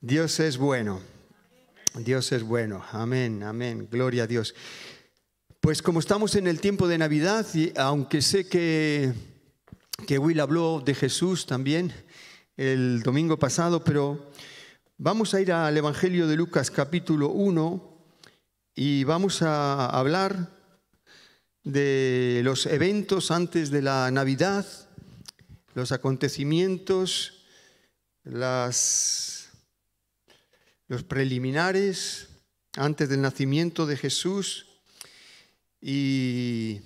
[0.00, 1.00] Dios es bueno.
[1.96, 2.84] Dios es bueno.
[2.92, 3.88] Amén, amén.
[3.90, 4.54] Gloria a Dios.
[5.58, 9.12] Pues como estamos en el tiempo de Navidad, y aunque sé que,
[10.06, 11.92] que Will habló de Jesús también
[12.56, 14.30] el domingo pasado, pero
[14.98, 17.98] vamos a ir al Evangelio de Lucas capítulo 1
[18.76, 20.48] y vamos a hablar
[21.64, 24.64] de los eventos antes de la Navidad,
[25.74, 27.42] los acontecimientos,
[28.22, 29.37] las
[30.88, 32.28] los preliminares
[32.76, 34.66] antes del nacimiento de Jesús
[35.80, 36.80] y,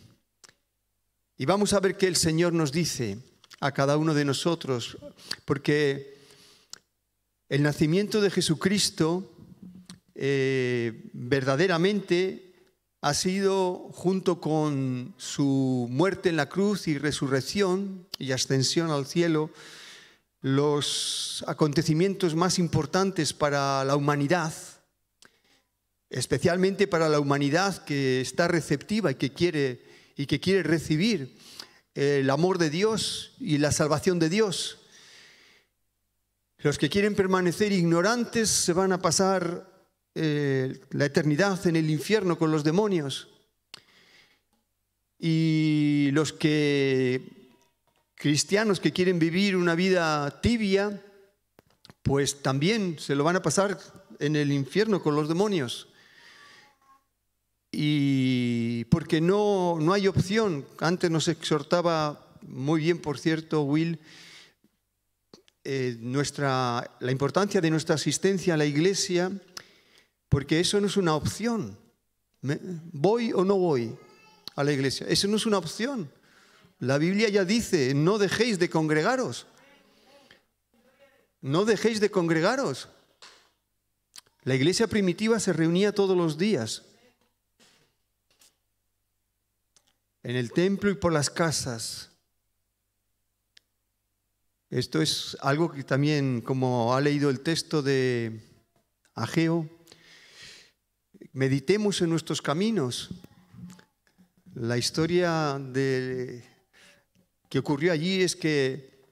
[1.38, 3.18] y vamos a ver qué el Señor nos dice
[3.60, 4.98] a cada uno de nosotros,
[5.44, 6.18] porque
[7.48, 9.30] el nacimiento de Jesucristo
[10.14, 12.54] eh, verdaderamente
[13.00, 19.50] ha sido, junto con su muerte en la cruz y resurrección y ascensión al cielo,
[20.42, 24.52] los acontecimientos más importantes para la humanidad,
[26.10, 29.80] especialmente para la humanidad que está receptiva y que quiere,
[30.16, 31.38] y que quiere recibir
[31.94, 34.78] el amor de Dios y la salvación de Dios.
[36.58, 39.68] Los que quieren permanecer ignorantes se van a pasar
[40.14, 43.28] eh, la eternidad en el infierno con los demonios.
[45.18, 47.41] Y los que
[48.22, 51.02] cristianos que quieren vivir una vida tibia,
[52.04, 53.76] pues también se lo van a pasar
[54.20, 55.88] en el infierno con los demonios.
[57.72, 60.64] Y porque no, no hay opción.
[60.78, 63.98] Antes nos exhortaba muy bien, por cierto, Will,
[65.64, 69.32] eh, nuestra, la importancia de nuestra asistencia a la iglesia,
[70.28, 71.76] porque eso no es una opción.
[72.92, 73.96] ¿Voy o no voy
[74.54, 75.08] a la iglesia?
[75.08, 76.08] Eso no es una opción.
[76.82, 79.46] La Biblia ya dice, no dejéis de congregaros.
[81.40, 82.88] No dejéis de congregaros.
[84.42, 86.82] La iglesia primitiva se reunía todos los días.
[90.24, 92.10] En el templo y por las casas.
[94.68, 98.40] Esto es algo que también, como ha leído el texto de
[99.14, 99.70] Ageo,
[101.32, 103.10] meditemos en nuestros caminos.
[104.54, 106.50] La historia de
[107.52, 109.04] que ocurrió allí es que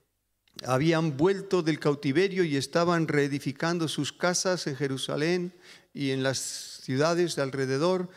[0.65, 5.53] habían vuelto del cautiverio y estaban reedificando sus casas en Jerusalén
[5.93, 6.39] y en las
[6.81, 8.09] ciudades de alrededor,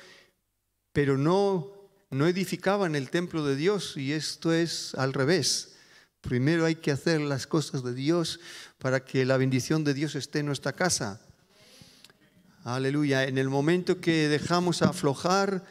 [0.95, 1.75] pero no,
[2.09, 5.75] no edificaban el templo de Dios y esto es al revés.
[6.23, 8.41] Primero hay que hacer las cosas de Dios
[8.79, 11.21] para que la bendición de Dios esté en nuestra casa.
[12.65, 13.25] Aleluya.
[13.25, 15.67] En el momento que dejamos aflojar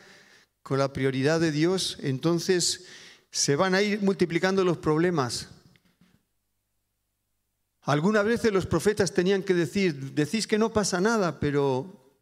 [0.62, 2.85] con la prioridad de Dios, entonces
[3.33, 5.49] se van a ir multiplicando los problemas.
[7.81, 12.13] Algunas veces los profetas tenían que decir, decís que no pasa nada, pero...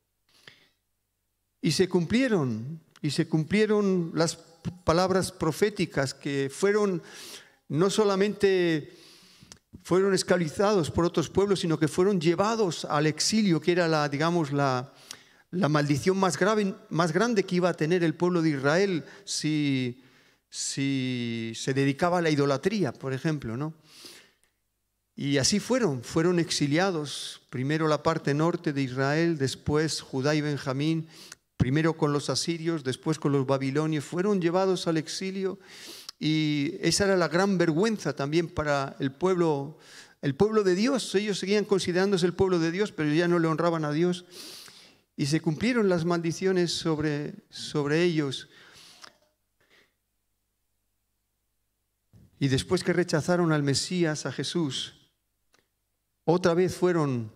[1.61, 4.38] Y se cumplieron, y se cumplieron las
[4.85, 7.03] palabras proféticas que fueron
[7.67, 8.95] no solamente
[9.83, 14.53] fueron esclavizados por otros pueblos, sino que fueron llevados al exilio, que era la, digamos,
[14.53, 14.94] la,
[15.51, 20.01] la maldición más grave, más grande que iba a tener el pueblo de Israel si
[20.51, 23.73] si se dedicaba a la idolatría, por ejemplo, ¿no?
[25.16, 31.07] Y así fueron, fueron exiliados, primero la parte norte de Israel, después Judá y Benjamín,
[31.57, 35.57] primero con los asirios, después con los babilonios, fueron llevados al exilio
[36.19, 39.79] y esa era la gran vergüenza también para el pueblo,
[40.22, 41.16] el pueblo de Dios.
[41.16, 44.25] Ellos seguían considerándose el pueblo de Dios, pero ya no le honraban a Dios.
[45.18, 48.50] Y se cumplieron las maldiciones sobre, sobre ellos.
[52.41, 54.96] Y después que rechazaron al Mesías, a Jesús,
[56.25, 57.31] otra vez fueron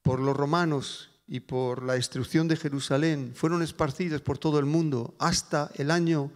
[0.00, 5.16] por los romanos y por la destrucción de Jerusalén, fueron esparcidos por todo el mundo
[5.18, 6.30] hasta el año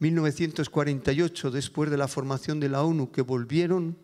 [0.00, 3.96] 1948, después de la formación de la ONU, que volvieron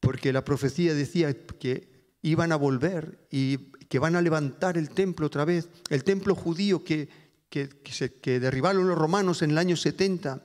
[0.00, 1.88] porque la profecía decía que
[2.20, 6.82] iban a volver y que van a levantar el templo otra vez, el templo judío
[6.82, 7.08] que,
[7.48, 10.44] que, que derribaron los romanos en el año 70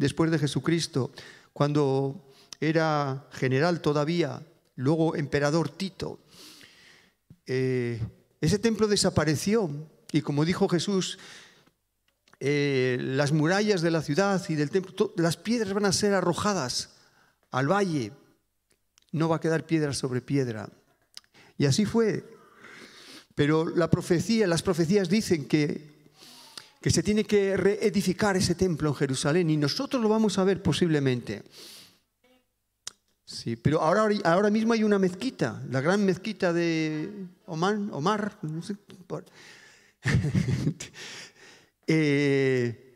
[0.00, 1.12] después de Jesucristo,
[1.52, 4.42] cuando era general todavía,
[4.76, 6.18] luego emperador Tito.
[7.44, 8.00] Eh,
[8.40, 9.70] ese templo desapareció
[10.10, 11.18] y como dijo Jesús,
[12.40, 16.96] eh, las murallas de la ciudad y del templo, las piedras van a ser arrojadas
[17.50, 18.12] al valle,
[19.12, 20.70] no va a quedar piedra sobre piedra.
[21.58, 22.24] Y así fue.
[23.34, 25.89] Pero la profecía, las profecías dicen que
[26.80, 30.62] que se tiene que reedificar ese templo en Jerusalén y nosotros lo vamos a ver
[30.62, 31.42] posiblemente.
[33.24, 38.62] Sí, pero ahora, ahora mismo hay una mezquita, la gran mezquita de Oman, Omar, no
[38.62, 38.76] sé.
[41.92, 42.90] Eh,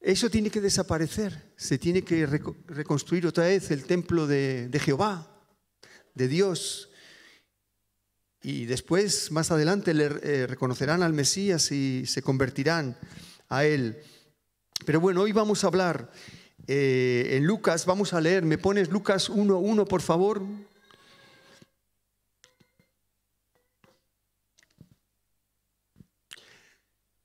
[0.00, 5.26] eso tiene que desaparecer, se tiene que reconstruir otra vez el templo de, Jehová,
[6.14, 6.88] de Dios.
[8.48, 12.96] Y después, más adelante, le eh, reconocerán al Mesías y se convertirán
[13.48, 14.00] a Él.
[14.84, 16.12] Pero bueno, hoy vamos a hablar
[16.68, 20.42] eh, en Lucas, vamos a leer, ¿me pones Lucas 1.1 por favor?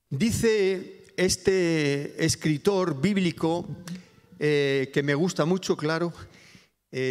[0.09, 3.67] Dice este escritor bíblico,
[4.39, 6.11] eh, que me gusta mucho, claro,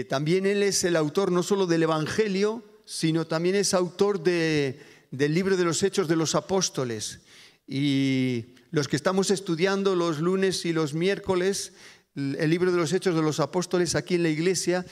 [0.09, 4.75] también él es el autor no solo del Evangelio, sino también es autor del
[5.13, 7.21] libro de los Hechos de los Apóstoles.
[7.65, 11.73] Y los que estamos estudiando los lunes y los miércoles
[12.17, 14.85] el libro de los Hechos de los Apóstoles aquí en la iglesia,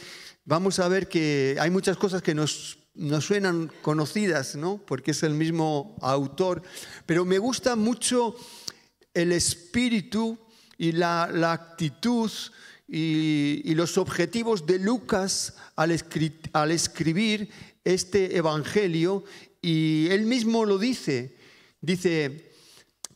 [0.44, 4.78] vamos a ver que hay muchas cosas que nos, nos suenan conocidas, ¿no?
[4.78, 6.62] porque es el mismo autor,
[7.04, 8.36] pero me gusta mucho
[9.12, 10.38] el espíritu
[10.76, 12.30] y la, actitud
[12.86, 16.00] y, los objetivos de Lucas al,
[16.52, 17.50] al escribir
[17.84, 19.24] este Evangelio,
[19.60, 21.36] y él mismo lo dice,
[21.80, 22.52] dice,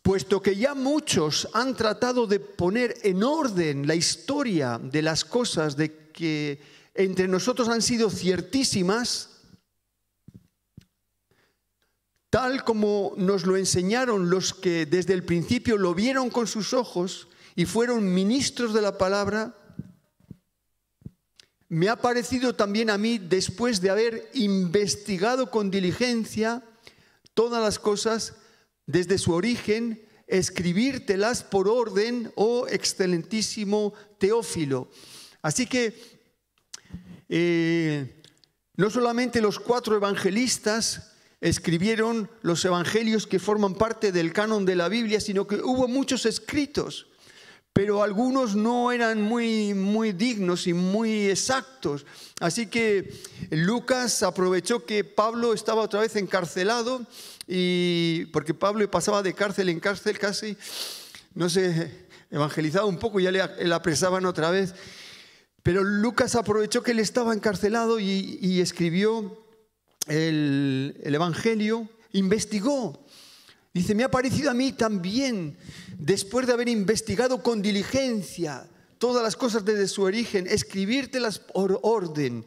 [0.02, 5.76] puesto que ya muchos han tratado de poner en orden la historia de las cosas
[5.76, 6.60] de que
[6.94, 9.30] entre nosotros han sido ciertísimas,
[12.30, 17.28] tal como nos lo enseñaron los que desde el principio lo vieron con sus ojos
[17.54, 19.54] y fueron ministros de la palabra,
[21.72, 26.62] me ha parecido también a mí, después de haber investigado con diligencia
[27.32, 28.34] todas las cosas,
[28.84, 34.90] desde su origen, escribírtelas por orden, oh excelentísimo Teófilo.
[35.40, 35.94] Así que
[37.30, 38.20] eh,
[38.76, 44.90] no solamente los cuatro evangelistas escribieron los evangelios que forman parte del canon de la
[44.90, 47.06] Biblia, sino que hubo muchos escritos
[47.72, 52.04] pero algunos no eran muy, muy dignos y muy exactos.
[52.40, 53.12] Así que
[53.50, 57.06] Lucas aprovechó que Pablo estaba otra vez encarcelado,
[57.48, 60.56] y porque Pablo pasaba de cárcel en cárcel casi,
[61.34, 64.74] no sé, evangelizaba un poco, ya le, apresaban otra vez.
[65.62, 69.46] Pero Lucas aprovechó que él estaba encarcelado y, escribió
[70.08, 73.01] el, el Evangelio, investigó
[73.74, 75.56] Dice, me ha parecido a mí también,
[75.98, 82.44] después de haber investigado con diligencia todas las cosas desde su origen, escribírtelas por orden.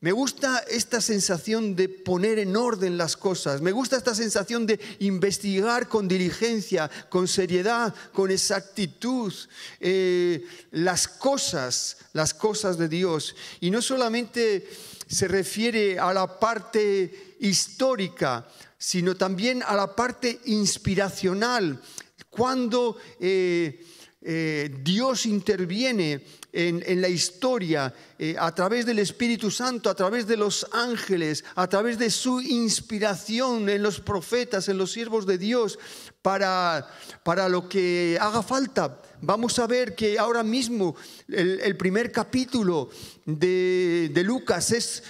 [0.00, 3.60] Me gusta esta sensación de poner en orden las cosas.
[3.60, 9.32] Me gusta esta sensación de investigar con diligencia, con seriedad, con exactitud
[9.78, 13.36] eh, las cosas, las cosas de Dios.
[13.60, 14.68] Y no solamente
[15.06, 18.48] se refiere a la parte histórica,
[18.82, 21.80] sino también a la parte inspiracional,
[22.28, 23.80] cuando eh,
[24.20, 30.36] eh, Dios interviene en, la historia eh, a través del Espíritu Santo, a través de
[30.36, 35.78] los ángeles, a través de su inspiración en los profetas, en los siervos de Dios,
[36.20, 36.90] para,
[37.22, 39.00] para lo que haga falta.
[39.20, 40.96] Vamos a ver que ahora mismo
[41.28, 42.90] el, primer capítulo
[43.26, 45.04] de, de Lucas es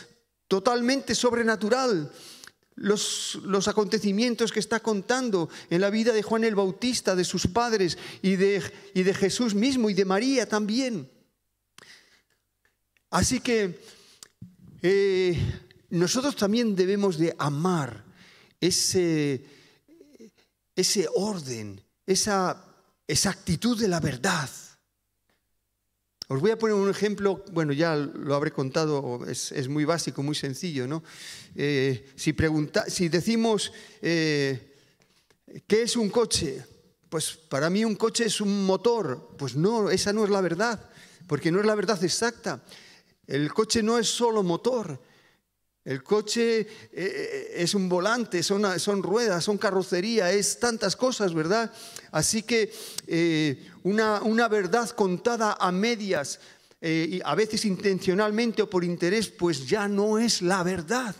[0.47, 2.13] totalmente sobrenatural
[2.77, 7.99] los, acontecimientos que está contando en la vida de Juan el Bautista, de sus padres
[8.23, 8.63] y de,
[8.95, 11.11] y de Jesús mismo y de María también.
[13.11, 13.79] Así que
[14.81, 15.39] eh,
[15.91, 18.05] nosotros también debemos de amar
[18.61, 19.45] ese,
[20.75, 22.65] ese orden, esa
[23.07, 24.49] exactitud de la verdad.
[26.33, 30.35] Os voy a poner un ejemplo, bueno, ya lo habré contado, es, muy básico, muy
[30.35, 31.03] sencillo, ¿no?
[31.55, 33.71] Eh, si, pregunta, si decimos,
[34.01, 34.79] eh,
[35.67, 36.65] ¿qué es un coche?
[37.11, 39.37] Pues para mí un coche es un motor.
[39.37, 40.89] Pues no, esa no es la verdad,
[41.27, 42.65] porque no es la verdad exacta.
[43.27, 44.99] El coche no es solo motor,
[45.85, 51.73] el coche eh, es un volante, son, son, ruedas, son carrocería, es tantas cosas, ¿verdad?
[52.13, 52.73] Así que
[53.09, 56.41] eh, una, una, verdad contada a medias,
[56.81, 61.15] y a veces intencionalmente o por interés, pues ya no es la verdad.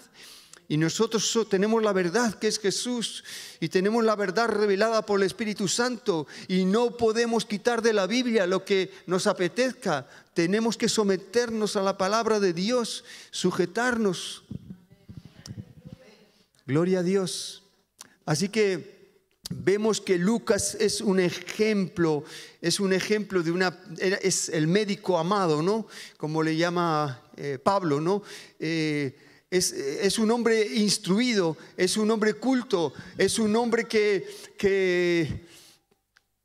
[0.73, 3.25] Y nosotros tenemos la verdad que es Jesús
[3.61, 8.07] y tenemos la verdad revelada por el Espíritu Santo y no podemos quitar de la
[8.07, 10.09] Biblia lo que nos apetezca.
[10.33, 14.45] Tenemos que someternos a la palabra de Dios, sujetarnos.
[16.65, 17.65] Gloria a Dios.
[18.25, 18.92] Así que
[19.55, 22.25] vemos que Lucas es un ejemplo,
[22.61, 25.87] es un ejemplo de una, es el médico amado, ¿no?
[26.17, 28.23] Como le llama eh, Pablo, ¿no?
[28.59, 29.17] Eh,
[29.51, 35.47] es, un hombre instruido, es un hombre culto, es un hombre que, que,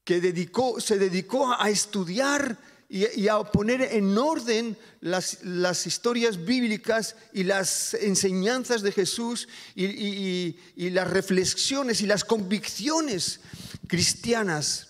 [0.04, 2.58] que dedicó, se dedicó a estudiar
[2.90, 10.90] y, a poner en orden las, historias bíblicas y las enseñanzas de Jesús y, y,
[10.92, 13.42] las reflexiones y las convicciones
[13.88, 14.88] cristianas.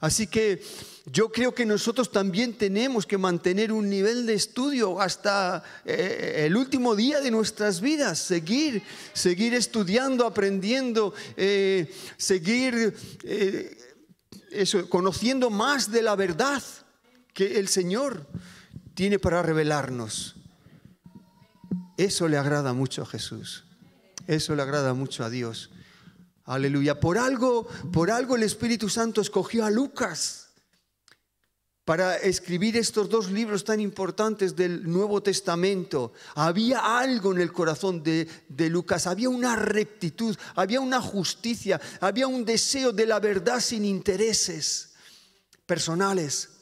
[0.00, 0.62] Así que
[1.06, 6.56] yo creo que nosotros también tenemos que mantener un nivel de estudio hasta eh, el
[6.56, 13.76] último día de nuestras vidas, seguir, seguir estudiando, aprendiendo, eh, seguir eh,
[14.52, 16.62] eso, conociendo más de la verdad
[17.40, 18.26] que el Señor
[18.92, 20.36] tiene para revelarnos.
[21.96, 23.64] Eso le agrada mucho a Jesús.
[24.26, 25.70] Eso le agrada mucho a Dios.
[26.44, 27.00] Aleluya.
[27.00, 30.50] Por algo, por algo el Espíritu Santo escogió a Lucas
[31.86, 36.12] para escribir estos dos libros tan importantes del Nuevo Testamento.
[36.34, 42.26] Había algo en el corazón de, de, Lucas, había una rectitud, había una justicia, había
[42.26, 44.92] un deseo de la verdad sin intereses
[45.64, 46.59] personales.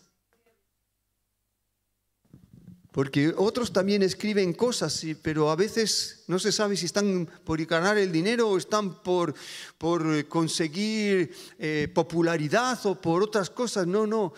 [2.93, 7.99] Porque otros también escriben cosas, pero a veces no se sabe si están por ganar
[7.99, 9.35] el dinero o están por,
[9.77, 13.87] por conseguir eh, popularidad o por otras cosas.
[13.87, 14.33] No, no.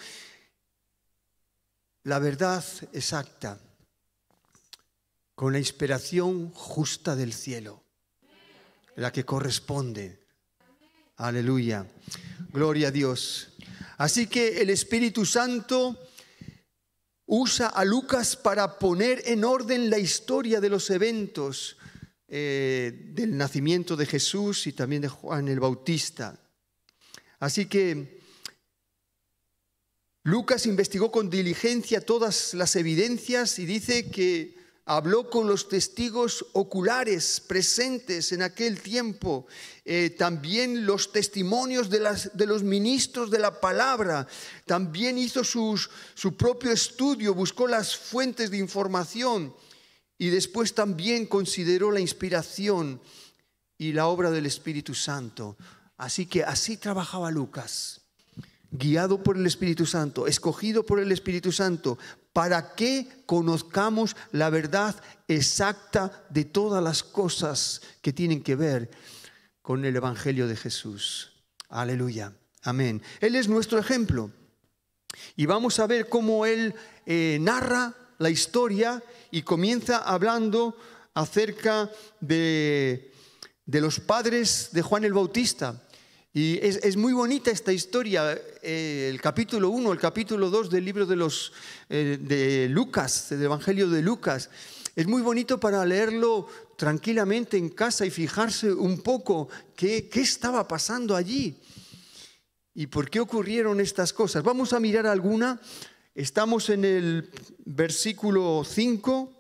[2.04, 3.60] La verdad exacta,
[5.34, 7.82] con la inspiración justa del cielo,
[8.96, 10.18] la que corresponde.
[11.16, 11.86] Aleluya.
[12.52, 13.48] Gloria a Dios.
[13.98, 16.09] Así que el Espíritu Santo
[17.32, 21.76] usa a Lucas para poner en orden la historia de los eventos
[22.26, 26.40] eh, del nacimiento de Jesús y también de Juan el Bautista.
[27.38, 28.18] Así que
[30.24, 34.56] Lucas investigó con diligencia todas las evidencias y dice que
[34.90, 39.46] habló con los testigos oculares presentes en aquel tiempo,
[39.84, 44.26] eh, también los testimonios de, las, de, los ministros de la palabra,
[44.66, 49.54] también hizo sus, su propio estudio, buscó las fuentes de información
[50.18, 53.00] y después también consideró la inspiración
[53.78, 55.56] y la obra del Espíritu Santo.
[55.98, 58.00] Así que así trabajaba Lucas
[58.70, 61.98] guiado por el Espíritu Santo, escogido por el Espíritu Santo,
[62.32, 64.94] para que conozcamos la verdad
[65.28, 68.90] exacta de todas las cosas que tienen que ver
[69.62, 71.32] con el Evangelio de Jesús.
[71.68, 72.32] Aleluya.
[72.62, 73.02] Amén.
[73.20, 74.30] Él es nuestro ejemplo.
[75.36, 76.74] Y vamos a ver cómo Él
[77.06, 80.76] eh, narra la historia y comienza hablando
[81.14, 83.12] acerca de,
[83.66, 85.82] de los padres de Juan el Bautista.
[86.32, 91.04] Y es, muy bonita esta historia, eh, el capítulo 1, el capítulo 2 del libro
[91.04, 91.52] de, los,
[91.88, 94.48] eh, de Lucas, del Evangelio de Lucas.
[94.94, 96.46] Es muy bonito para leerlo
[96.76, 101.56] tranquilamente en casa y fijarse un poco qué, qué estaba pasando allí
[102.74, 104.44] y por qué ocurrieron estas cosas.
[104.44, 105.60] Vamos a mirar alguna.
[106.14, 107.30] Estamos en el
[107.64, 109.39] versículo 5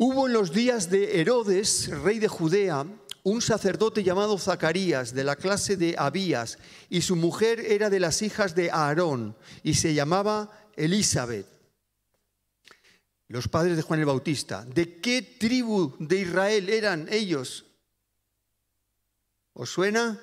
[0.00, 2.86] Hubo en los días de Herodes, rey de Judea,
[3.24, 8.22] un sacerdote llamado Zacarías, de la clase de Abías, y su mujer era de las
[8.22, 11.48] hijas de Aarón, y se llamaba Elizabeth.
[13.26, 14.64] Los padres de Juan el Bautista.
[14.64, 17.66] ¿De qué tribu de Israel eran ellos?
[19.52, 20.20] ¿Os suena?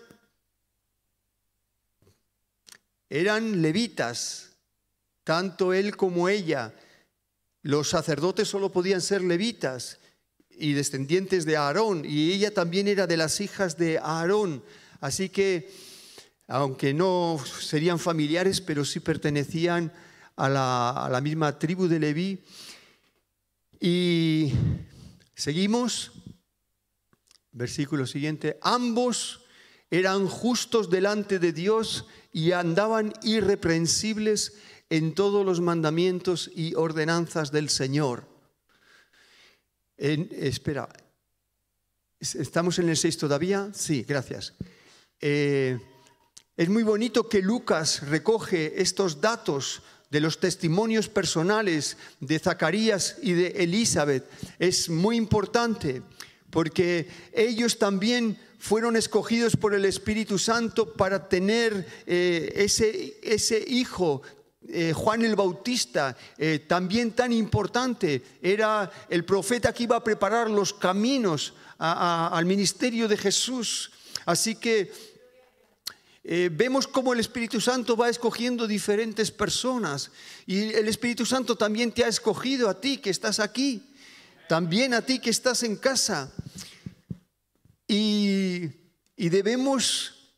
[3.10, 4.56] Eran levitas,
[5.26, 6.74] tanto él como ella
[7.66, 9.98] los sacerdotes solo podían ser levitas
[10.52, 14.64] y descendientes de Aarón, y ella también era de las hijas de Aarón.
[15.02, 15.72] Así que,
[16.48, 19.92] aunque no serían familiares, pero sí pertenecían
[20.36, 22.44] a la, misma tribu de Leví.
[23.80, 24.52] Y
[25.34, 26.12] seguimos,
[27.52, 29.42] versículo siguiente, ambos
[29.90, 34.54] eran justos delante de Dios y andaban irreprensibles
[34.90, 38.28] en todos los mandamientos y ordenanzas del Señor.
[39.98, 40.90] espera,
[42.20, 43.72] ¿estamos en el 6 todavía?
[43.74, 44.54] Sí, gracias.
[45.20, 45.80] Eh,
[46.58, 53.34] es muy bonito que Lucas recoge estos datos de los testimonios personales de Zacarías y
[53.34, 54.30] de Elizabeth.
[54.60, 56.02] Es muy importante
[56.50, 64.22] porque ellos también fueron escogidos por el Espíritu Santo para tener eh, ese, ese hijo
[64.68, 70.50] eh, Juan el Bautista, eh, también tan importante, era el profeta que iba a preparar
[70.50, 73.92] los caminos al ministerio de Jesús.
[74.26, 74.92] Así que
[76.24, 80.10] eh, vemos cómo el Espíritu Santo va escogiendo diferentes personas
[80.48, 83.84] y el Espíritu Santo también te ha escogido a ti que estás aquí,
[84.50, 86.34] también a ti que estás en casa.
[87.88, 88.64] Y,
[89.16, 90.34] y debemos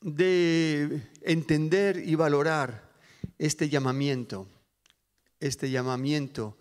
[0.00, 2.91] de entender y valorar
[3.42, 4.46] este llamamiento,
[5.40, 6.58] este llamamiento,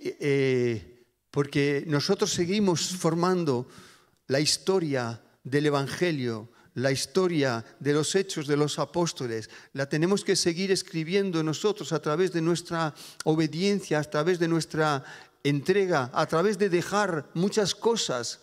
[0.00, 3.66] eh, porque nosotros seguimos formando
[4.28, 10.36] la historia del Evangelio, la historia de los hechos de los apóstoles, la tenemos que
[10.36, 12.94] seguir escribiendo nosotros a través de nuestra
[13.24, 15.02] obediencia, a través de nuestra
[15.42, 18.38] entrega, a través de dejar muchas cosas,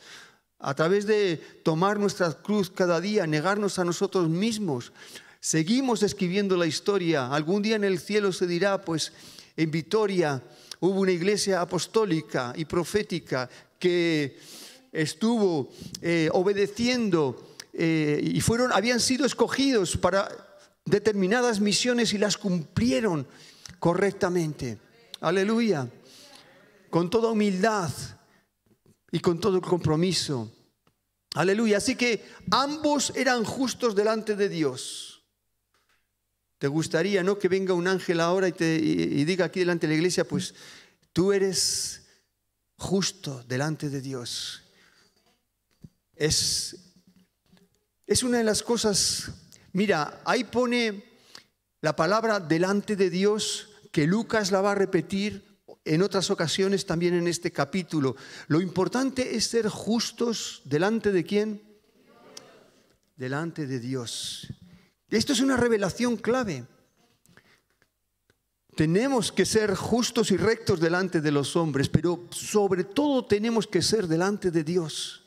[0.60, 4.92] a través de tomar nuestra cruz cada día, negarnos a nosotros mismos,
[5.44, 7.28] Seguimos escribiendo la historia.
[7.28, 9.12] Algún día en el cielo se dirá, pues
[9.58, 10.42] en Vitoria
[10.80, 14.40] hubo una iglesia apostólica y profética que
[14.94, 15.70] estuvo
[16.02, 20.30] eh, obedeciendo eh, y fueron, habían sido escogidos para
[20.86, 23.28] determinadas misiones y las cumplieron
[23.80, 24.78] correctamente.
[25.20, 25.90] Aleluya.
[26.90, 27.92] Con toda humildad
[29.12, 30.50] y con todo compromiso.
[31.36, 31.80] Aleluya.
[31.80, 35.13] Así que ambos eran justos delante de Dios.
[36.58, 39.98] ¿Te gustaría no que venga un ángel ahora y, te, diga aquí delante de la
[39.98, 40.54] iglesia, pues
[41.12, 42.04] tú eres
[42.78, 44.64] justo delante de Dios?
[46.16, 46.76] Es,
[48.08, 49.32] es una de las cosas,
[49.74, 51.04] mira, ahí pone
[51.82, 55.54] la palabra delante de Dios, que Lucas la va a repetir
[55.86, 58.16] en otras ocasiones también en este capítulo.
[58.48, 61.62] Lo importante es ser justos delante de quién?
[63.16, 64.48] Delante de Dios.
[65.14, 66.66] Esto es una revelación clave.
[68.76, 73.84] Tenemos que ser justos y rectos delante de los hombres, pero sobre todo tenemos que
[73.84, 75.24] ser delante de Dios.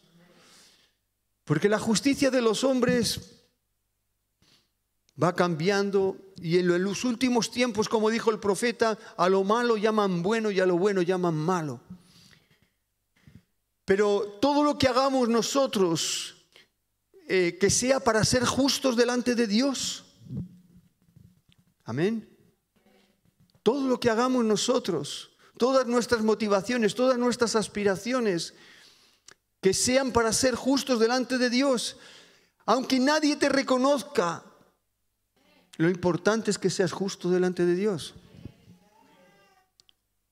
[1.45, 3.45] Porque la justicia de los hombres
[5.23, 10.21] va cambiando y en los últimos tiempos, como dijo el profeta, a lo malo llaman
[10.21, 11.81] bueno y a lo bueno llaman malo.
[13.85, 16.36] Pero todo lo que hagamos nosotros
[17.29, 20.05] eh, que sea para ser justos delante de Dios.
[21.85, 22.29] Amén.
[23.63, 28.55] Todo lo que hagamos nosotros, todas nuestras motivaciones, todas nuestras aspiraciones,
[29.61, 31.97] que sean para ser justos delante de Dios.
[32.65, 34.45] Aunque nadie te reconozca,
[35.79, 38.15] lo importante es que seas justo delante de Dios.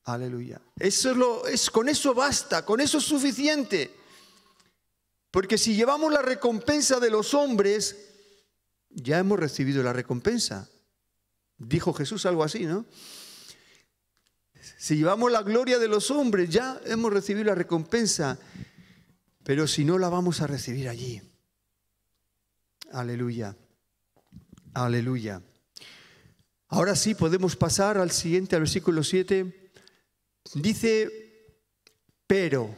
[0.05, 0.61] Aleluya.
[0.77, 4.04] Eso es lo, es, con eso basta, con eso es suficiente.
[5.35, 7.97] Porque si llevamos la recompensa de los hombres,
[8.89, 10.69] ya hemos recibido la recompensa.
[11.57, 12.85] Dijo Jesús algo así, ¿no?
[14.77, 18.39] Si llevamos la gloria de los hombres, ya hemos recibido la recompensa.
[19.43, 21.21] Pero si no, la vamos a recibir allí.
[22.93, 23.57] Aleluya.
[24.73, 25.41] Aleluya.
[26.69, 29.71] Ahora sí podemos pasar al siguiente, al versículo 7.
[30.53, 31.09] Dice,
[32.25, 32.73] pero,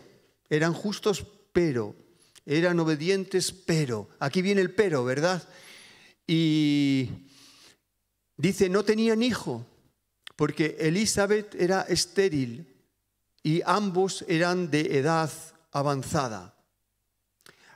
[0.50, 2.07] eran justos, pero
[2.48, 5.48] eran obedientes, pero, aquí viene el pero, ¿verdad?
[6.26, 7.10] Y
[8.38, 9.68] dice, no tenían hijo,
[10.38, 12.74] porque Elizabeth era estéril
[13.44, 15.30] y ambos eran de edad
[15.72, 16.56] avanzada.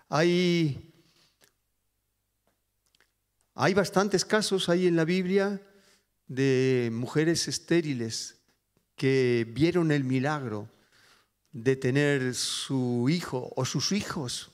[0.07, 0.93] Hay,
[3.53, 5.61] hay bastantes casos ahí en la Biblia
[6.27, 8.37] de mujeres estériles
[8.95, 10.69] que vieron el milagro
[11.51, 14.50] de tener su hijo o sus hijos.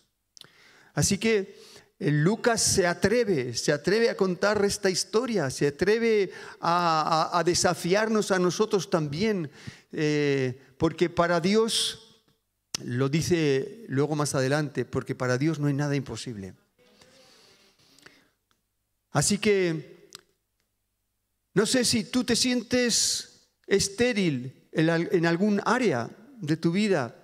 [0.97, 1.55] Así que
[1.99, 8.39] eh, Lucas se atreve, se atreve a contar esta historia, se atreve a, desafiarnos a
[8.39, 9.51] nosotros también,
[9.91, 12.23] eh, porque para Dios,
[12.83, 16.55] lo dice luego más adelante, porque para Dios no hay nada imposible.
[19.11, 20.09] Así que,
[21.53, 26.09] no sé si tú te sientes estéril en algún área
[26.41, 27.15] de tu vida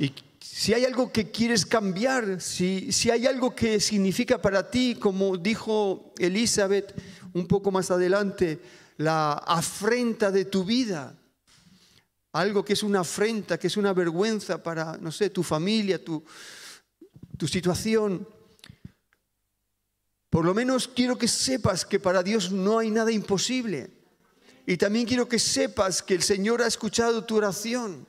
[0.00, 0.12] y
[0.46, 5.38] si hay algo que quieres cambiar, si, si hay algo que significa para ti, como
[5.38, 6.94] dijo Elizabeth
[7.32, 8.60] un poco más adelante,
[8.98, 11.18] la afrenta de tu vida,
[12.32, 16.22] algo que es una afrenta, que es una vergüenza para, no sé, tu familia, tu,
[17.38, 18.28] tu situación.
[20.28, 23.90] Por lo menos quiero que sepas que para Dios no hay nada imposible.
[24.66, 28.06] Y también quiero que sepas que el Señor ha escuchado tu oración.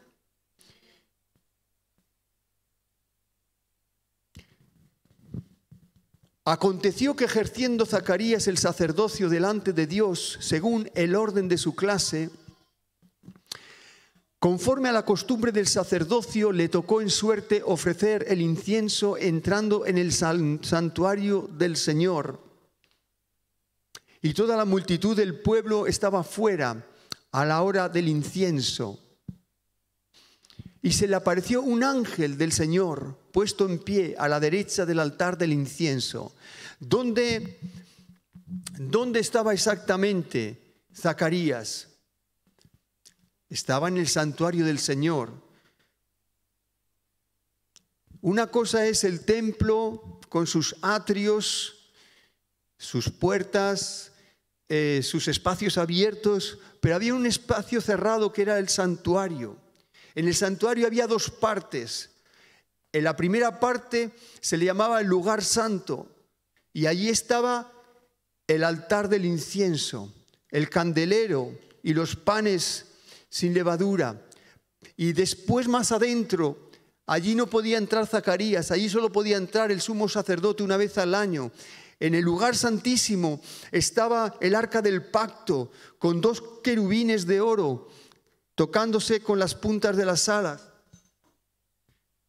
[6.47, 12.29] Aconteció que ejerciendo Zacarías el sacerdocio delante de Dios, según el orden de su clase,
[14.37, 19.97] conforme a la costumbre del sacerdocio, le tocó en suerte ofrecer el incienso entrando en
[19.97, 22.39] el santuario del Señor.
[24.21, 26.85] Y toda la multitud del pueblo estaba fuera
[27.31, 28.99] a la hora del incienso.
[30.83, 34.97] Y se le apareció un ángel del Señor puesto en pie a la derecha del
[34.97, 36.33] altar del incienso.
[36.79, 37.59] ¿Dónde,
[38.79, 41.89] dónde estaba exactamente Zacarías?
[43.49, 45.33] Estaba en el santuario del Señor.
[48.21, 51.91] Una cosa es el templo con sus atrios,
[52.77, 54.13] sus puertas,
[54.69, 59.57] eh, sus espacios abiertos, pero había un espacio cerrado que era el santuario.
[60.15, 62.14] En el santuario había dos partes.
[62.95, 66.07] En la primera parte se le llamaba el lugar santo
[66.71, 67.69] y allí estaba
[68.47, 70.13] el altar del incienso,
[70.49, 71.51] el candelero
[71.83, 72.85] y los panes
[73.27, 74.25] sin levadura.
[74.95, 76.71] Y después más adentro,
[77.05, 81.15] allí no podía entrar Zacarías, allí solo podía entrar el sumo sacerdote una vez al
[81.15, 81.51] año.
[81.99, 83.41] En el lugar santísimo
[83.73, 87.89] estaba el arca del pacto con dos querubines de oro
[88.55, 90.74] tocándose con las puntas de las alas.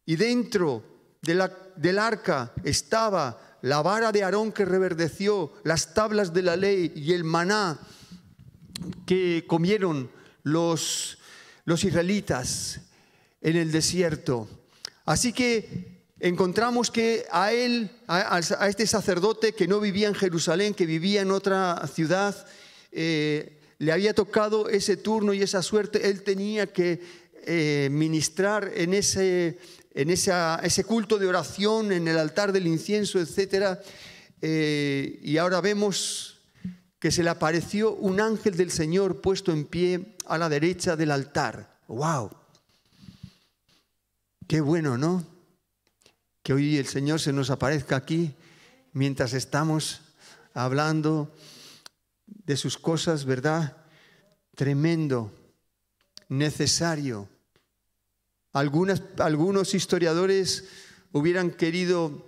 [0.07, 0.83] Y dentro
[1.21, 7.11] del arca estaba la vara de Aarón que reverdeció, las tablas de la ley y
[7.11, 7.77] el maná
[9.05, 10.09] que comieron
[10.43, 11.17] los,
[11.65, 12.79] los israelitas
[13.41, 14.47] en el desierto.
[15.05, 20.85] Así que encontramos que a él, a, este sacerdote que no vivía en Jerusalén, que
[20.85, 22.47] vivía en otra ciudad,
[22.93, 28.93] eh, le había tocado ese turno y esa suerte, él tenía que eh, ministrar en,
[28.93, 29.57] ese,
[29.97, 33.79] en ese culto de oración, en el altar del incienso, etc.
[34.39, 36.37] Eh, y ahora vemos
[36.99, 41.09] que se le apareció un ángel del Señor puesto en pie a la derecha del
[41.09, 41.79] altar.
[41.87, 42.29] ¡Wow!
[44.47, 45.25] Qué bueno, ¿no?
[46.43, 48.35] Que hoy el Señor se nos aparezca aquí
[48.93, 50.01] mientras estamos
[50.53, 51.35] hablando
[52.27, 53.77] de sus cosas, ¿verdad?
[54.53, 55.31] Tremendo,
[56.29, 57.27] necesario.
[58.59, 60.65] Algunos historiadores
[61.11, 62.25] hubieran querido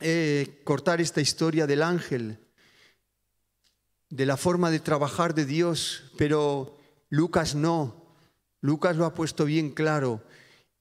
[0.00, 2.38] eh, cortar esta historia del ángel,
[4.08, 6.78] de la forma de trabajar de Dios, pero
[7.10, 8.16] Lucas no.
[8.60, 10.22] Lucas lo ha puesto bien claro.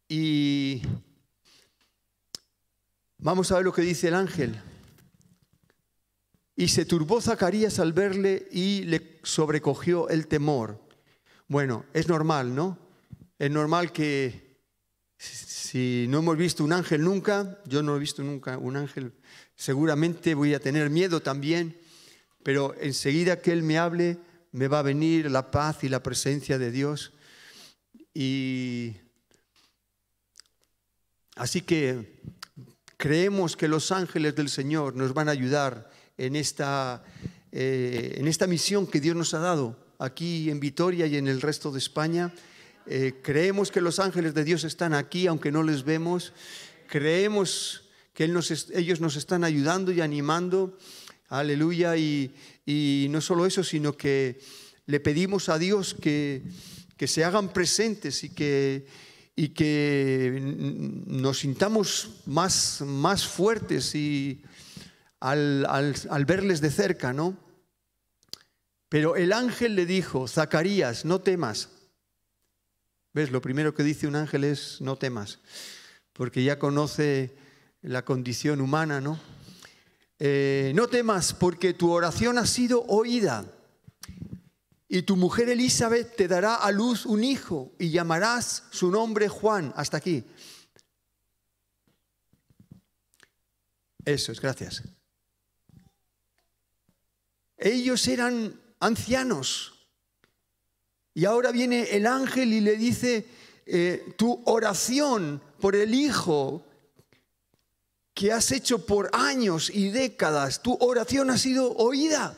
[0.07, 0.81] Y
[3.17, 4.61] vamos a ver lo que dice el ángel.
[6.55, 10.81] Y se turbó Zacarías al verle y le sobrecogió el temor.
[11.47, 12.77] Bueno, es normal, ¿no?
[13.37, 14.48] Es normal que
[15.19, 19.11] si no hemos visto un ángel nunca, yo no he visto nunca un ángel,
[19.55, 21.77] seguramente voy a tener miedo también,
[22.41, 24.17] pero enseguida que Él me hable,
[24.53, 27.13] me va a venir la paz y la presencia de Dios.
[28.13, 28.95] Y
[31.35, 32.21] así que
[32.97, 37.03] creemos que los ángeles del Señor nos van a ayudar en esta,
[37.51, 41.41] eh, en esta misión que Dios nos ha dado aquí en Vitoria y en el
[41.41, 42.33] resto de España.
[42.91, 46.33] Eh, creemos que los ángeles de Dios están aquí, aunque no les vemos.
[46.87, 47.83] Creemos
[48.15, 50.75] que ellos nos están ayudando y animando.
[51.27, 51.95] Aleluya.
[51.97, 52.33] Y,
[53.11, 54.41] no solo eso, sino que
[54.87, 56.41] le pedimos a Dios que,
[56.97, 58.87] que se hagan presentes y que,
[59.35, 60.39] y que
[61.05, 64.41] nos sintamos más, más fuertes y,
[65.19, 67.37] al, verles de cerca, ¿no?
[68.89, 71.78] Pero el ángel le dijo, Zacarías, no temas.
[73.13, 73.31] ¿Ves?
[73.31, 75.39] Lo primero que dice un ángel es, no temas,
[76.13, 77.35] porque ya conoce
[77.81, 79.19] la condición humana, ¿no?
[80.19, 83.45] Eh, no temas, porque tu oración ha sido oída.
[84.87, 89.71] Y tu mujer Elizabeth te dará a luz un hijo y llamarás su nombre Juan.
[89.75, 90.25] Hasta aquí.
[94.03, 94.83] Eso es, gracias.
[97.57, 99.78] Ellos eran ancianos.
[101.13, 103.25] Y ahora viene el ángel y le dice,
[103.65, 106.65] eh, tu oración por el Hijo
[108.13, 112.35] que has hecho por años y décadas, tu oración ha sido oída.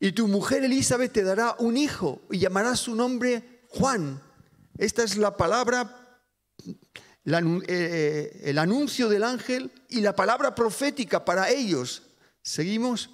[0.00, 4.20] Y tu mujer Elizabeth te dará un hijo y llamarás su nombre Juan.
[4.78, 6.26] Esta es la palabra,
[7.24, 12.02] eh, eh, el anuncio del ángel y la palabra profética para ellos.
[12.42, 13.10] ¿Seguimos?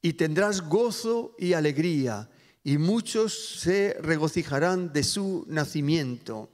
[0.00, 2.28] Y tendrás gozo y alegría,
[2.62, 6.50] y muchos se regocijarán de su nacimiento.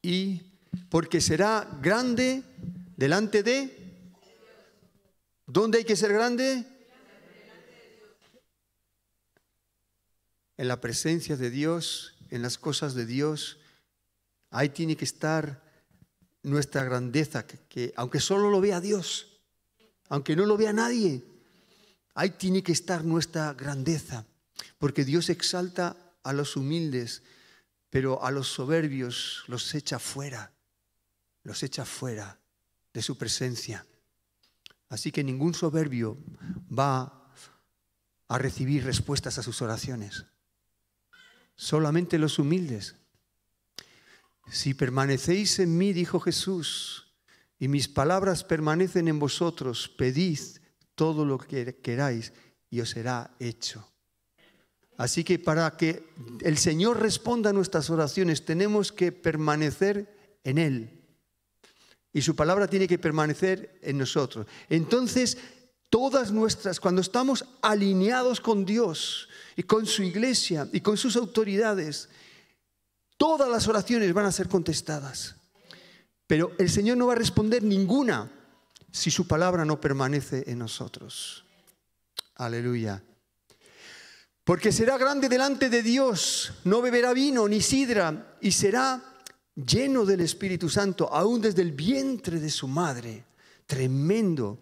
[0.00, 0.42] Y
[0.88, 2.42] porque será grande
[2.96, 3.82] delante de...
[5.46, 6.64] ¿Dónde hay que ser grande?
[10.56, 13.58] En la presencia de Dios, en las cosas de Dios.
[14.50, 15.62] Ahí tiene que estar
[16.42, 19.40] nuestra grandeza, que, aunque solo lo vea Dios,
[20.08, 21.24] aunque no lo vea nadie,
[22.16, 24.26] ahí tiene que estar nuestra grandeza,
[24.78, 27.22] porque Dios exalta a los humildes,
[27.90, 30.50] pero a los soberbios los echa fuera,
[31.44, 32.38] los echa fuera
[32.92, 33.86] de su presencia.
[34.88, 36.16] Así que ningún soberbio
[36.76, 37.32] va
[38.28, 40.24] a recibir respuestas a sus oraciones.
[41.54, 42.96] Solamente los humildes.
[44.50, 47.14] Si permanecéis en mí, dijo Jesús,
[47.58, 50.40] y mis palabras permanecen en vosotros, pedid
[50.96, 52.32] todo lo que queráis
[52.68, 53.86] y os será hecho.
[54.96, 56.08] Así que para que
[56.40, 60.90] el Señor responda a nuestras oraciones tenemos que permanecer en Él.
[62.12, 64.46] Y su palabra tiene que permanecer en nosotros.
[64.70, 65.36] Entonces,
[65.90, 72.08] todas nuestras, cuando estamos alineados con Dios y con su iglesia y con sus autoridades,
[73.18, 75.36] todas las oraciones van a ser contestadas.
[76.26, 78.30] Pero el Señor no va a responder ninguna
[78.90, 81.44] si su palabra no permanece en nosotros.
[82.36, 83.02] Aleluya.
[84.44, 89.02] Porque será grande delante de Dios, no beberá vino ni sidra, y será
[89.56, 93.24] lleno del Espíritu Santo, aún desde el vientre de su madre.
[93.66, 94.60] Tremendo,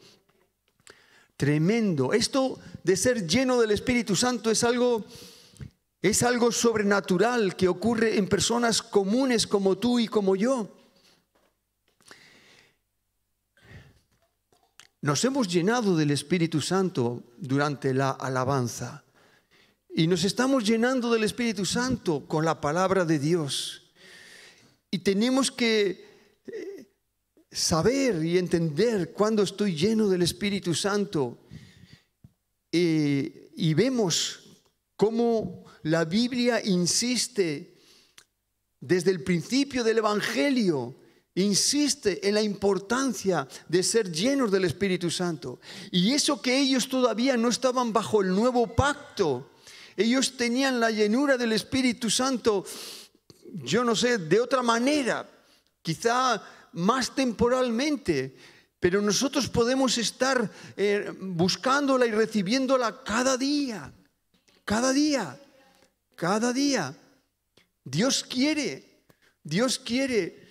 [1.37, 2.15] tremendo.
[2.15, 5.05] Esto de ser lleno del Espíritu Santo es algo,
[6.01, 10.74] es algo sobrenatural que ocurre en personas comunes como tú y como yo.
[15.05, 19.05] Nos hemos llenado del Espíritu Santo durante la alabanza.
[19.95, 23.93] Y nos estamos llenando del Espíritu Santo con la palabra de Dios.
[24.91, 26.07] Y tenemos que
[26.47, 26.87] eh,
[27.51, 31.37] saber y entender cuándo estoy lleno del Espíritu Santo.
[32.73, 34.57] Eh, y vemos
[34.97, 37.77] cómo la Biblia insiste
[38.81, 40.97] desde el principio del Evangelio,
[41.35, 45.61] insiste en la importancia de ser llenos del Espíritu Santo.
[45.91, 49.51] Y eso que ellos todavía no estaban bajo el nuevo pacto,
[49.97, 52.65] ellos tenían la llenura del Espíritu Santo,
[53.53, 55.29] yo no sé, de otra manera,
[55.83, 56.43] quizá
[56.73, 58.37] más temporalmente,
[58.81, 63.93] pero nosotros podemos estar eh, buscándola y recibiéndola cada día,
[64.65, 65.41] cada día,
[66.17, 66.95] cada día.
[67.85, 69.05] Dios quiere,
[69.43, 70.44] Dios quiere.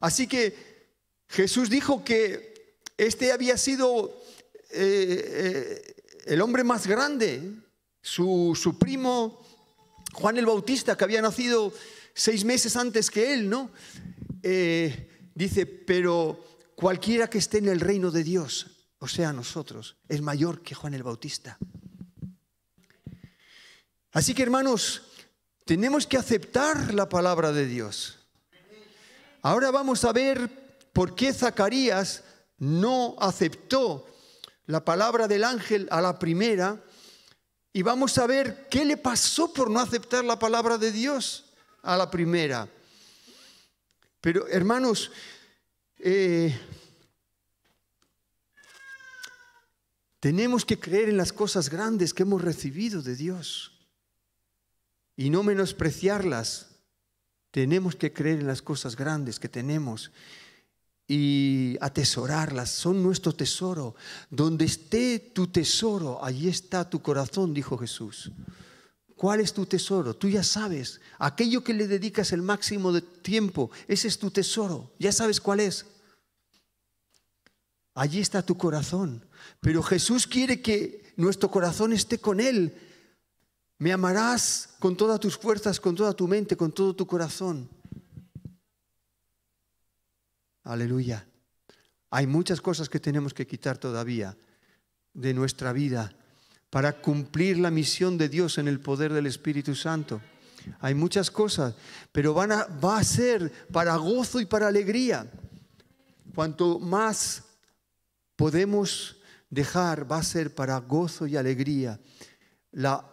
[0.00, 0.88] Así que
[1.28, 4.20] Jesús dijo que este había sido
[4.70, 5.94] eh, eh,
[6.26, 7.52] el hombre más grande,
[8.02, 9.44] su, primo
[10.12, 11.72] Juan el Bautista, que había nacido
[12.14, 13.70] seis meses antes que él, ¿no?
[14.42, 18.66] Eh, dice, pero cualquiera que esté en el reino de Dios,
[18.98, 21.58] o sea, nosotros, es mayor que Juan el Bautista.
[24.12, 25.02] Así que hermanos,
[25.64, 28.18] tenemos que aceptar la palabra de Dios.
[29.42, 30.50] Ahora vamos a ver
[30.92, 32.24] por qué Zacarías
[32.58, 34.06] no aceptó
[34.66, 36.82] la palabra del ángel a la primera
[37.72, 41.96] y vamos a ver qué le pasó por no aceptar la palabra de Dios a
[41.96, 42.68] la primera.
[44.20, 45.12] Pero hermanos,
[45.98, 46.58] eh,
[50.20, 53.72] tenemos que creer en las cosas grandes que hemos recibido de Dios
[55.16, 56.67] y no menospreciarlas.
[57.50, 60.10] Tenemos que creer en las cosas grandes que tenemos
[61.06, 63.94] y atesorarlas, son nuestro tesoro.
[64.30, 68.30] Donde esté tu tesoro, allí está tu corazón, dijo Jesús.
[69.16, 70.14] ¿Cuál es tu tesoro?
[70.14, 71.00] Tú ya sabes.
[71.18, 74.92] Aquello que le dedicas el máximo de tiempo, ese es tu tesoro.
[74.98, 75.86] Ya sabes cuál es.
[77.94, 79.26] Allí está tu corazón.
[79.60, 82.76] Pero Jesús quiere que nuestro corazón esté con Él.
[83.78, 87.68] Me amarás con todas tus fuerzas, con toda tu mente, con todo tu corazón.
[90.64, 91.26] Aleluya.
[92.10, 94.36] Hay muchas cosas que tenemos que quitar todavía
[95.14, 96.12] de nuestra vida
[96.70, 100.20] para cumplir la misión de Dios en el poder del Espíritu Santo.
[100.80, 101.74] Hay muchas cosas,
[102.12, 105.30] pero van a, va a ser para gozo y para alegría.
[106.34, 107.44] Cuanto más
[108.36, 109.16] podemos
[109.48, 111.98] dejar, va a ser para gozo y alegría.
[112.72, 113.10] La,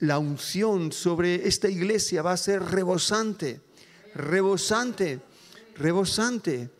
[0.00, 3.62] la unción sobre esta iglesia va a ser rebosante,
[4.14, 5.20] rebosante,
[5.76, 6.70] rebosante.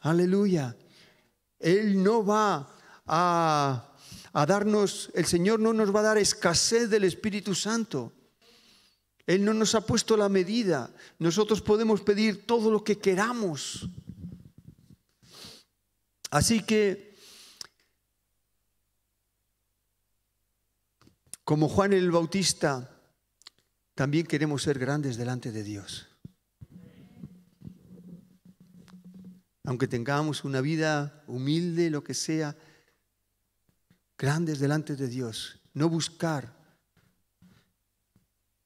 [0.00, 0.76] Aleluya.
[1.58, 2.68] Él no va
[3.06, 3.94] a,
[4.46, 8.12] darnos, el Señor no nos va a dar escasez del Espíritu Santo.
[9.26, 10.90] Él no nos ha puesto la medida.
[11.18, 13.88] Nosotros podemos pedir todo lo que queramos.
[16.30, 17.07] Así que,
[21.48, 22.94] como Juan el Bautista,
[23.94, 26.06] también queremos ser grandes delante de Dios.
[29.64, 32.54] Aunque tengamos una vida humilde, lo que sea,
[34.18, 35.58] grandes delante de Dios.
[35.72, 36.54] No buscar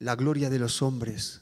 [0.01, 1.40] la gloria de los hombres.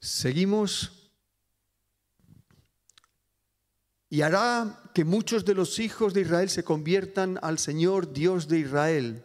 [0.00, 1.01] Seguimos
[4.12, 8.58] y hará que muchos de los hijos de Israel se conviertan al Señor Dios de
[8.58, 9.24] Israel.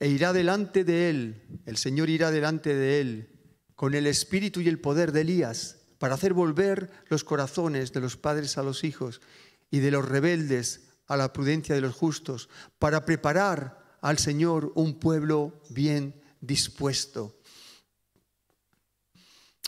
[0.00, 3.28] E irá delante de él, el Señor irá delante de él,
[3.76, 8.16] con el espíritu y el poder de Elías, para hacer volver los corazones de los
[8.16, 9.20] padres a los hijos
[9.70, 12.48] y de los rebeldes a la prudencia de los justos,
[12.80, 17.38] para preparar al Señor un pueblo bien dispuesto.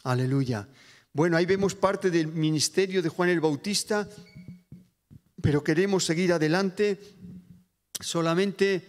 [0.03, 0.67] Aleluya.
[1.15, 4.09] Bueno, ahí vemos parte del ministerio de Juan el Bautista,
[5.43, 6.99] pero queremos seguir adelante.
[8.01, 8.83] Solamente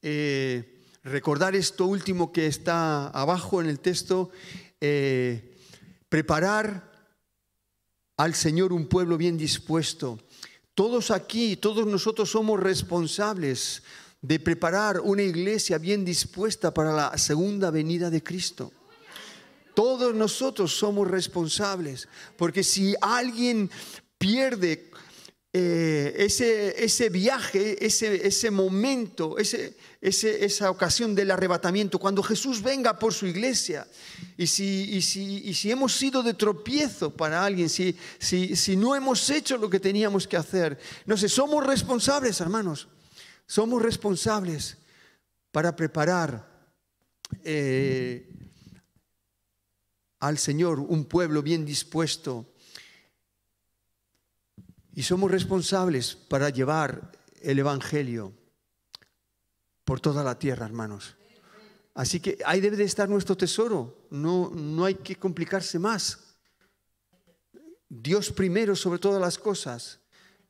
[0.00, 4.30] eh, recordar esto último que está abajo en el texto,
[4.80, 5.54] eh,
[6.08, 6.90] preparar
[8.16, 10.18] al Señor un pueblo bien dispuesto.
[10.74, 13.82] Todos aquí, todos nosotros somos responsables
[14.22, 18.72] de preparar una iglesia bien dispuesta para la segunda venida de Cristo.
[19.76, 22.08] Todos nosotros somos responsables,
[22.38, 23.70] porque si alguien
[24.16, 24.90] pierde
[25.52, 32.98] eh, ese, ese, viaje, ese, ese momento, ese, esa ocasión del arrebatamiento, cuando Jesús venga
[32.98, 33.86] por su iglesia,
[34.38, 38.96] y si, y si, y si hemos sido de tropiezo para alguien, si, si, no
[38.96, 42.88] hemos hecho lo que teníamos que hacer, no sé, somos responsables, hermanos,
[43.46, 44.78] somos responsables
[45.52, 46.48] para preparar
[47.44, 48.26] eh,
[50.28, 52.46] al Señor un pueblo bien dispuesto.
[54.92, 58.32] Y somos responsables para llevar el Evangelio
[59.84, 61.16] por toda la tierra, hermanos.
[61.94, 64.06] Así que ahí debe de estar nuestro tesoro.
[64.10, 66.36] No, no hay que complicarse más.
[67.88, 70.00] Dios primero sobre todas las cosas.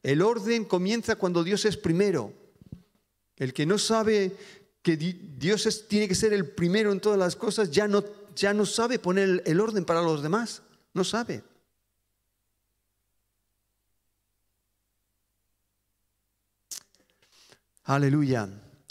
[0.02, 2.32] El orden comienza cuando Dios es primero.
[3.36, 4.36] El que no sabe
[4.82, 8.04] que Dios tiene que ser el primero en todas las cosas ya no
[8.37, 10.62] ya no sabe poner el orden para los demás,
[10.94, 11.42] no sabe.
[17.85, 18.49] Aleluya.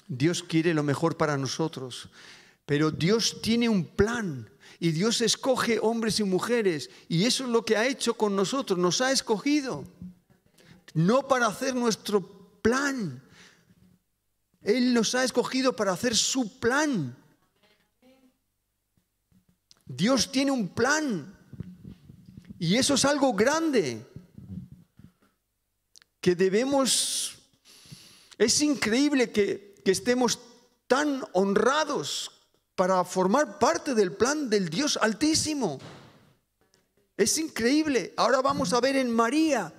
[0.08, 2.10] Dios quiere lo mejor para nosotros,
[2.66, 7.66] pero Dios tiene un plan y Dios escoge hombres y mujeres y eso es lo
[7.66, 9.84] que ha hecho con nosotros, nos ha escogido,
[10.94, 12.22] no para hacer nuestro
[12.62, 13.22] plan,
[14.62, 17.18] Él nos ha escogido para hacer su plan.
[19.86, 21.36] Dios tiene un plan
[22.58, 24.06] y eso es algo grande
[26.20, 27.38] que debemos,
[28.38, 30.40] es increíble que, estemos
[30.88, 32.32] tan honrados
[32.74, 35.78] para formar parte del plan del Dios Altísimo.
[37.16, 38.12] Es increíble.
[38.18, 39.72] Ahora vamos a ver en María,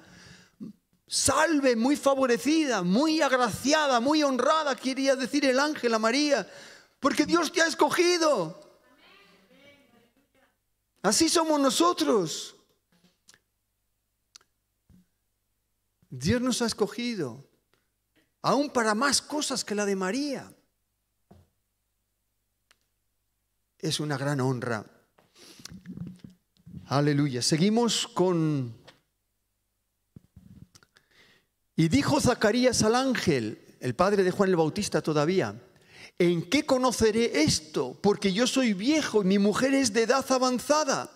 [1.08, 6.48] salve, muy favorecida, muy agraciada, muy honrada, quería decir el ángel a María,
[7.00, 8.65] porque Dios te ha escogido.
[11.06, 12.56] Así somos nosotros.
[16.10, 17.48] Dios nos ha escogido,
[18.42, 20.52] aún para más cosas que la de María.
[23.78, 24.84] Es una gran honra.
[26.86, 27.40] Aleluya.
[27.40, 28.76] Seguimos con...
[31.76, 35.54] Y dijo Zacarías al ángel, el padre de Juan el Bautista todavía,
[36.18, 37.98] ¿en qué conoceré esto?
[38.02, 41.10] Porque yo soy viejo y mi mujer es de edad avanzada.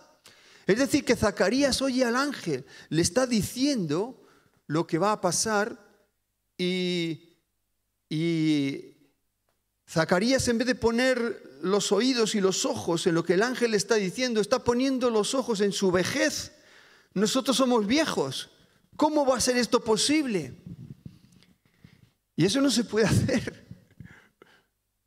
[0.67, 4.21] Es decir, que Zacarías oye al ángel, le está diciendo
[4.67, 5.77] lo que va a pasar
[6.57, 7.35] y,
[8.09, 8.95] y
[9.89, 13.73] Zacarías en vez de poner los oídos y los ojos en lo que el ángel
[13.73, 16.53] está diciendo, está poniendo los ojos en su vejez.
[17.13, 18.49] Nosotros somos viejos.
[18.95, 20.55] ¿Cómo va a ser esto posible?
[22.35, 23.70] Y eso no se puede hacer.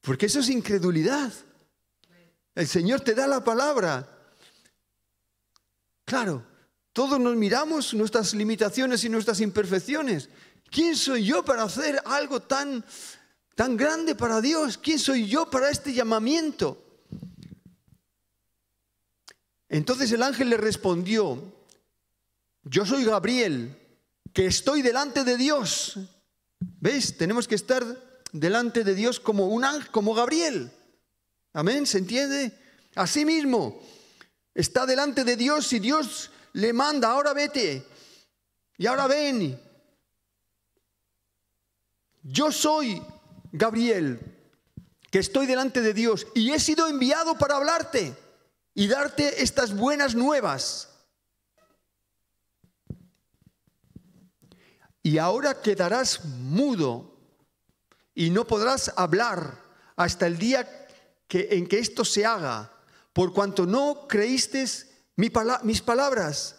[0.04, 1.32] Porque eso es incredulidad.
[2.54, 4.06] El Señor te da la palabra.
[6.04, 6.46] Claro,
[6.92, 10.28] todos nos miramos nuestras limitaciones y nuestras imperfecciones.
[10.70, 12.84] ¿Quién soy yo para hacer algo tan,
[13.54, 14.76] tan grande para Dios?
[14.76, 16.80] ¿Quién soy yo para este llamamiento?
[19.70, 21.52] Entonces el ángel le respondió,
[22.62, 23.76] yo soy Gabriel,
[24.34, 25.98] que estoy delante de Dios.
[26.60, 27.16] ¿Ves?
[27.16, 30.72] Tenemos que estar delante de Dios como un ángel, como Gabriel.
[31.52, 32.52] Amén, ¿se entiende?
[32.96, 33.80] Así mismo,
[34.52, 37.86] está delante de Dios y Dios le manda, ahora vete,
[38.76, 39.60] y ahora ven.
[42.24, 43.00] Yo soy
[43.52, 44.18] Gabriel,
[45.12, 48.16] que estoy delante de Dios y he sido enviado para hablarte
[48.74, 50.88] y darte estas buenas nuevas.
[55.04, 57.13] Y ahora quedarás mudo
[58.14, 59.60] y no podrás hablar
[59.96, 60.68] hasta el día
[61.30, 62.72] en que esto se haga,
[63.12, 64.66] por cuanto no creíste
[65.16, 66.56] mis palabras,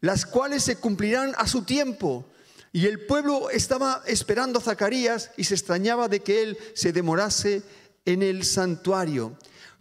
[0.00, 2.24] las cuales se cumplirán a su tiempo.
[2.72, 7.62] Y el pueblo estaba esperando a Zacarías y se extrañaba de que él se demorase
[8.04, 9.36] en el santuario.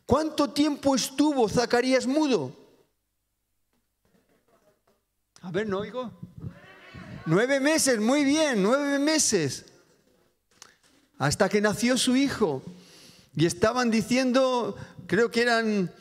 [0.05, 2.55] ¿Cuánto tiempo estuvo Zacarías mudo?
[5.41, 6.11] A ver, ¿no oigo?
[7.25, 9.65] Nueve meses, muy bien, nueve meses.
[11.17, 12.63] Hasta que nació su hijo.
[13.35, 14.75] Y estaban diciendo,
[15.07, 15.91] creo que eran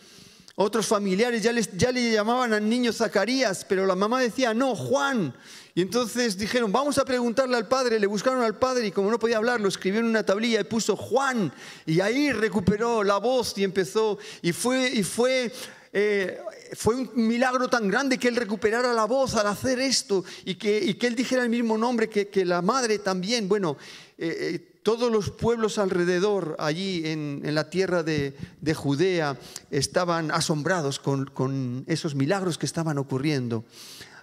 [0.55, 4.75] otros familiares, ya, les, ya le llamaban al niño Zacarías, pero la mamá decía, no,
[4.75, 5.35] Juan.
[5.75, 9.19] Y entonces dijeron, vamos a preguntarle al padre, le buscaron al padre y como no
[9.19, 11.53] podía hablar, lo escribió en una tablilla y puso Juan.
[11.87, 15.51] Y ahí recuperó la voz y empezó, y fue, y fue,
[15.95, 16.39] eh,
[16.75, 20.79] fue un milagro tan grande que él recuperara la voz al hacer esto y que,
[20.79, 23.49] y que él dijera el mismo nombre que, que la madre también.
[23.49, 23.79] Bueno,
[24.19, 29.39] eh, eh, todos los pueblos alrededor, allí en, la tierra de, de, Judea,
[29.71, 33.65] estaban asombrados con, con esos milagros que estaban ocurriendo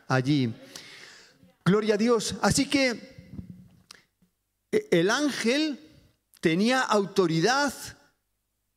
[0.08, 0.54] allí.
[1.64, 2.36] Gloria a Dios.
[2.42, 3.34] Así que
[4.72, 5.80] eh, el ángel
[6.42, 7.74] tenía autoridad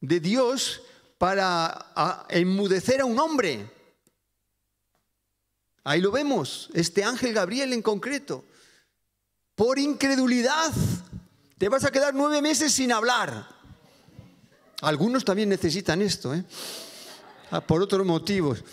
[0.00, 0.82] de Dios
[1.18, 3.70] para enmudecer a un hombre.
[5.84, 8.44] Ahí lo vemos, este ángel Gabriel en concreto.
[9.54, 10.72] Por incredulidad
[11.62, 13.46] te vas a quedar nueve meses sin hablar.
[14.80, 16.44] Algunos también necesitan esto, ¿eh?
[17.52, 18.64] Ah, por otros motivos.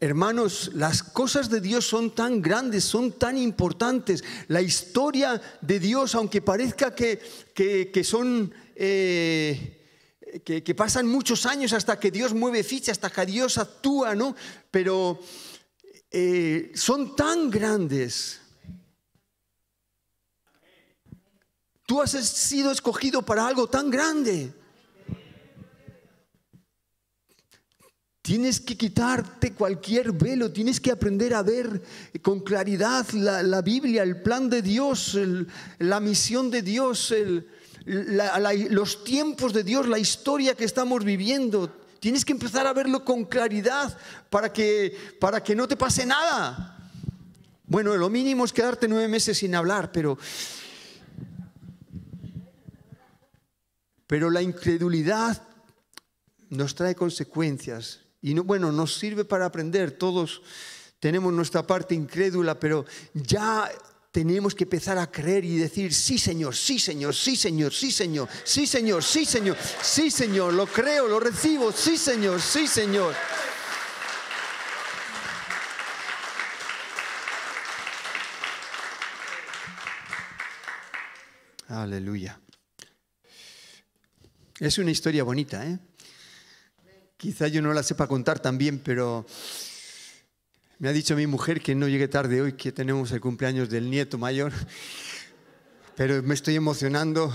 [0.00, 4.24] Hermanos, las cosas de Dios son tan grandes, son tan importantes.
[4.48, 7.20] La historia de Dios, aunque parezca que,
[7.54, 8.52] que, son...
[8.74, 9.76] Eh,
[10.44, 14.34] que, pasan muchos años hasta que Dios mueve ficha, hasta que Dios actúa, ¿no?
[14.72, 15.20] Pero
[16.10, 18.40] eh, son tan grandes.
[21.84, 24.52] Tú has sido escogido para algo tan grande.
[28.20, 31.82] Tienes que quitarte cualquier velo, tienes que aprender a ver
[32.20, 35.18] con claridad la, Biblia, el plan de Dios,
[35.78, 37.14] la misión de Dios,
[37.86, 41.74] los tiempos de Dios, la historia que estamos viviendo.
[42.00, 43.96] Tienes que empezar a verlo con claridad
[44.30, 46.90] para que, para que no te pase nada.
[47.66, 50.16] Bueno, lo mínimo es quedarte nueve meses sin hablar, pero,
[54.06, 55.42] pero la incredulidad
[56.50, 59.92] nos trae consecuencias y no, bueno, nos sirve para aprender.
[59.92, 60.42] Todos
[61.00, 63.70] tenemos nuestra parte incrédula, pero ya
[64.10, 68.28] tenemos que empezar a creer y decir, sí Señor, sí Señor, sí Señor, sí Señor,
[68.44, 73.14] sí Señor, sí Señor, sí Señor, lo creo, lo recibo, sí Señor, sí Señor.
[81.68, 82.40] Aleluya.
[84.58, 85.78] Es una historia bonita, ¿eh?
[87.16, 89.26] Quizá yo no la sepa contar también, pero
[90.78, 93.90] me ha dicho mi mujer que no llegue tarde hoy, que tenemos el cumpleaños del
[93.90, 94.52] nieto mayor,
[95.96, 97.34] pero me estoy emocionando.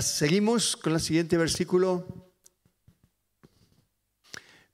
[0.00, 2.32] Seguimos con el siguiente versículo.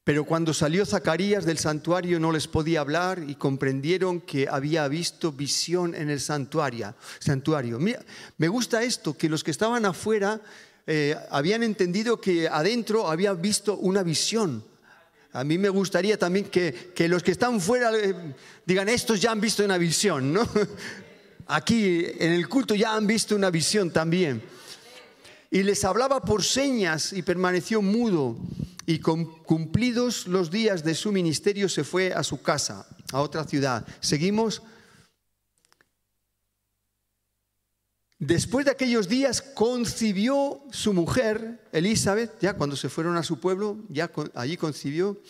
[0.03, 5.31] Pero cuando salió Zacarías del santuario no les podía hablar y comprendieron que había visto
[5.31, 6.95] visión en el santuario.
[8.39, 10.41] me gusta esto, que los que estaban afuera
[10.93, 14.65] eh, habían entendido que adentro había visto una visión.
[15.33, 18.35] A mí me gustaría también que, que los que están fuera eh,
[18.67, 20.43] digan, estos ya han visto una visión, ¿no?
[21.47, 24.43] Aquí en el culto ya han visto una visión también.
[25.49, 28.37] Y les hablaba por señas y permaneció mudo
[28.85, 33.87] y cumplidos los días de su ministerio se fue a su casa, a otra ciudad.
[34.01, 34.61] Seguimos.
[38.21, 43.79] Después de aquellos días concibió su mujer, Elizabeth, ya cuando se fueron a su pueblo,
[43.89, 45.23] ya allí concibió,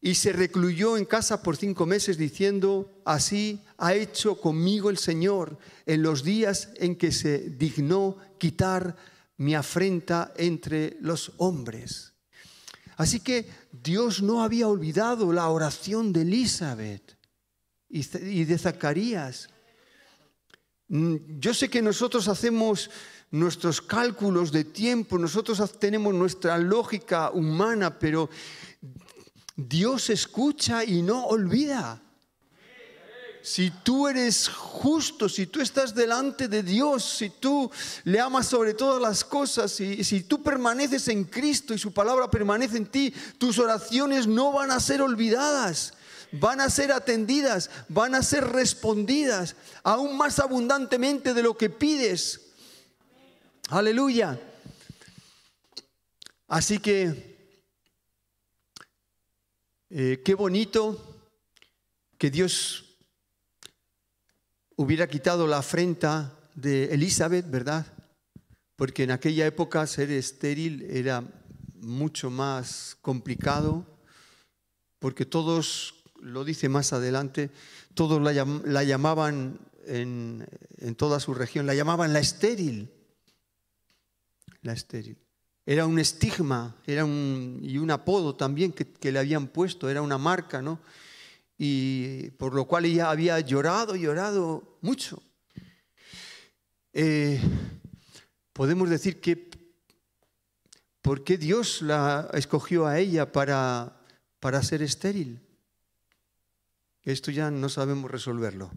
[0.00, 5.58] y se recluyó en casa por cinco meses diciendo, así ha hecho conmigo el Señor
[5.84, 8.94] en los días en que se dignó quitar
[9.38, 12.12] mi afrenta entre los hombres.
[12.96, 17.16] Así que Dios no había olvidado la oración de Elizabeth
[17.88, 19.48] y de Zacarías.
[20.92, 22.90] Mm, yo sé que nosotros hacemos
[23.30, 28.28] nuestros cálculos de tiempo, nosotros tenemos nuestra lógica humana, pero
[29.56, 32.02] Dios escucha y no olvida.
[33.40, 37.70] Si tú eres justo, si tú estás delante de Dios, si tú
[38.04, 42.30] le amas sobre todas las cosas, y si tú permaneces en Cristo y su palabra
[42.30, 45.94] permanece en ti, tus oraciones no van a ser olvidadas
[46.32, 52.40] van a ser atendidas, van a ser respondidas aún más abundantemente de lo que pides.
[53.68, 54.40] Aleluya.
[56.48, 57.36] Así que,
[59.90, 61.20] eh, qué bonito
[62.18, 62.84] que Dios
[64.76, 67.86] hubiera quitado la afrenta de Elizabeth, ¿verdad?
[68.76, 71.24] Porque en aquella época ser estéril era
[71.74, 73.86] mucho más complicado,
[74.98, 77.50] porque todos, lo dice más adelante,
[77.94, 78.32] todos la,
[78.82, 80.46] llamaban en,
[80.96, 82.90] toda su región, la llamaban la estéril,
[84.62, 85.18] la estéril.
[85.66, 90.02] Era un estigma, era un, y un apodo también que, que le habían puesto, era
[90.02, 90.80] una marca, ¿no?
[91.64, 95.22] y por lo cual ella había llorado, llorado mucho.
[96.92, 97.40] Eh,
[98.52, 99.48] podemos decir que
[101.00, 103.96] ¿por qué Dios la escogió a ella para,
[104.40, 105.40] para ser estéril?
[107.04, 108.70] Esto ya no sabemos resolverlo.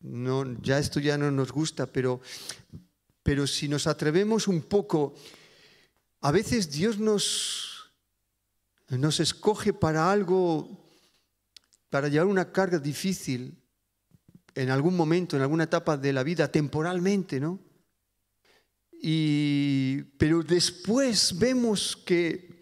[0.00, 2.20] No, ya esto ya no nos gusta, pero,
[3.22, 5.14] pero si nos atrevemos un poco,
[6.20, 7.90] a veces Dios nos,
[8.88, 10.84] nos escoge para algo
[11.94, 13.56] para llevar una carga difícil
[14.56, 17.60] en algún momento, en alguna etapa de la vida, temporalmente, ¿no?
[19.00, 22.53] Y, pero después vemos que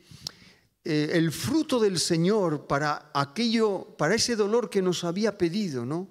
[0.85, 6.09] eh, el fruto del Señor para aquello, para ese dolor que nos había pedido, ¿no?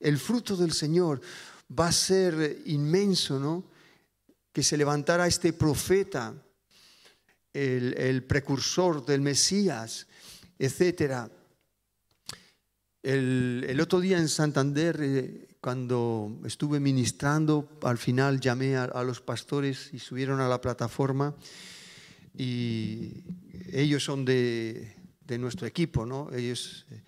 [0.00, 1.20] El fruto del Señor
[1.78, 3.64] va a ser inmenso, ¿no?
[4.52, 6.34] Que se levantara este profeta,
[7.52, 10.06] el, el precursor del Mesías,
[10.58, 11.30] etcétera
[13.06, 19.90] el, otro día en Santander, eh, cuando estuve ministrando, al final llamé a, los pastores
[19.92, 21.32] y subieron a la plataforma
[22.36, 23.24] y
[23.72, 24.94] ellos son de,
[25.38, 26.30] nuestro equipo, ¿no?
[26.32, 27.02] Ellos, eh,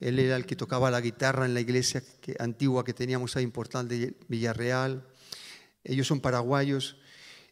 [0.00, 2.02] él era el que tocaba la guitarra en la iglesia
[2.38, 5.06] antigua que teníamos ahí en Portal de Villarreal.
[5.84, 6.96] Ellos son paraguayos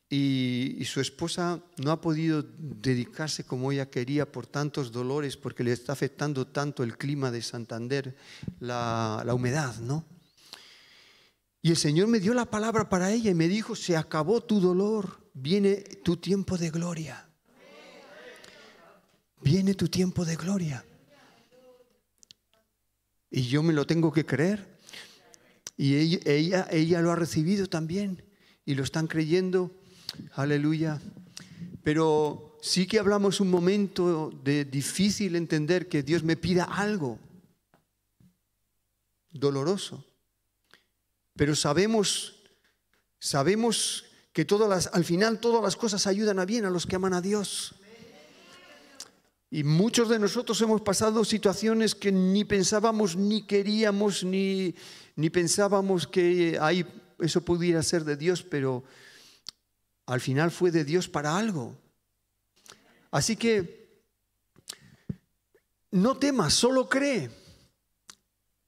[0.09, 5.73] y, su esposa no ha podido dedicarse como ella quería por tantos dolores, porque le
[5.73, 8.17] está afectando tanto el clima de Santander,
[8.61, 10.05] la, la humedad, ¿no?
[11.67, 14.61] Y el Señor me dio la palabra para ella y me dijo, se acabó tu
[14.61, 17.29] dolor, viene tu tiempo de gloria.
[19.41, 20.85] Viene tu tiempo de gloria.
[23.33, 24.79] Y yo me lo tengo que creer.
[25.77, 28.23] Y ella, ella, ella lo ha recibido también.
[28.65, 29.75] Y lo están creyendo
[30.35, 31.01] Aleluya.
[31.83, 37.19] Pero sí que hablamos un momento de difícil entender que Dios me pida algo
[39.33, 40.05] doloroso.
[41.37, 42.43] Pero sabemos,
[43.19, 46.97] sabemos que todas las, al final todas las cosas ayudan a bien a los que
[46.97, 47.75] aman a Dios.
[49.51, 54.75] Y muchos de nosotros hemos pasado situaciones que ni pensábamos, ni queríamos, ni,
[55.15, 56.85] ni pensábamos que ahí
[57.21, 58.85] eso pudiera ser de Dios, pero
[60.07, 61.77] al final fue de Dios para algo.
[63.11, 64.03] Así que
[65.93, 67.31] no temas, solo cree.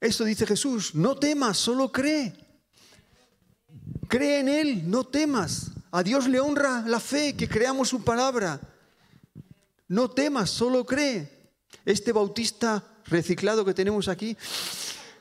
[0.00, 2.47] Eso dice Jesús, no temas, solo cree.
[4.08, 5.70] Cree en Él, no temas.
[5.90, 8.60] A Dios le honra la fe, que creamos su palabra.
[9.86, 11.50] No temas, solo cree.
[11.84, 14.36] Este bautista reciclado que tenemos aquí,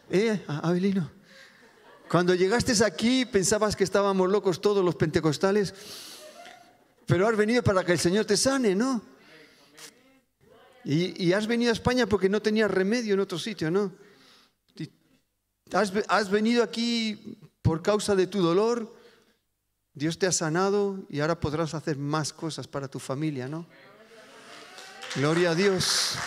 [0.09, 1.09] eh, Abelino,
[2.09, 5.73] cuando llegaste aquí pensabas que estábamos locos todos los pentecostales.
[7.05, 9.01] Pero has venido para que el Señor te sane, ¿no?
[10.83, 13.91] Y, has venido a España porque no tenías remedio en otro sitio, ¿no?
[15.73, 17.37] Has, has venido aquí
[17.67, 18.95] por causa de tu dolor,
[19.93, 23.67] Dios te ha sanado y ahora podrás hacer más cosas para tu familia, ¿no?
[25.17, 26.17] Gloria a Dios.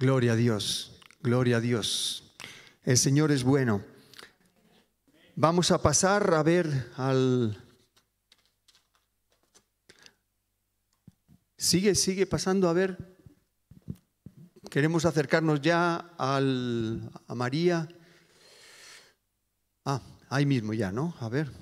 [0.00, 2.34] Gloria a Dios, gloria a Dios.
[2.82, 3.84] El Señor es bueno.
[5.36, 7.56] Vamos a pasar a ver al...
[11.56, 13.11] Sigue, sigue pasando a ver.
[14.70, 17.88] Queremos acercarnos ya a María.
[19.84, 20.00] Ah,
[20.32, 21.14] Ahí mismo ya, ¿no?
[21.20, 21.52] A ver.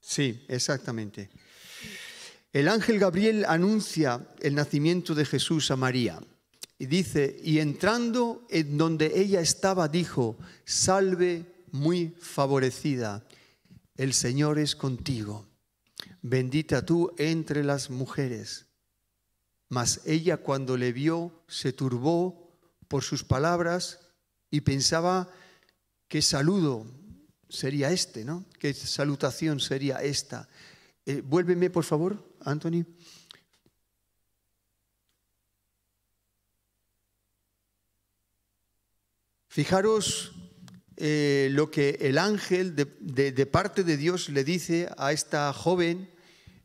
[0.00, 1.30] Sí, exactamente.
[2.52, 6.18] El ángel Gabriel anuncia el nacimiento de Jesús a María.
[6.80, 13.24] Y dice, y entrando en donde ella estaba, dijo, salve muy favorecida,
[13.96, 15.46] el Señor es contigo,
[16.22, 18.65] bendita tú entre las mujeres.
[19.68, 22.58] Mas ella cuando le vio se turbó
[22.88, 24.00] por sus palabras
[24.50, 25.28] y pensaba
[26.08, 26.86] qué saludo
[27.48, 28.44] sería este, ¿no?
[28.58, 30.48] ¿Qué salutación sería esta?
[31.04, 32.84] Eh, vuélveme, por favor, Anthony.
[39.48, 40.32] Fijaros
[40.98, 46.10] eh, lo que el ángel de, parte de Dios le dice a esta joven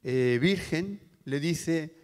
[0.03, 2.00] eh, virgen, le dice,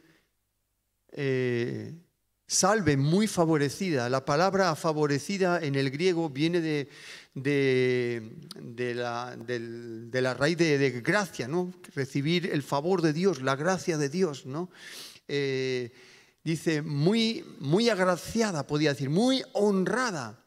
[2.47, 4.09] salve muy favorecida.
[4.09, 6.89] La palabra favorecida en el griego viene de,
[7.33, 11.73] de, la, raíz de, gracia, ¿no?
[11.93, 14.45] recibir el favor de Dios, la gracia de Dios.
[14.45, 14.69] ¿no?
[15.27, 15.91] Eh,
[16.43, 20.43] dice, muy, muy agraciada, podía decir, muy honrada.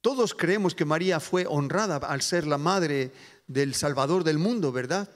[0.00, 3.12] Todos creemos que María fue honrada al ser la madre
[3.46, 5.10] del Salvador del mundo, ¿verdad?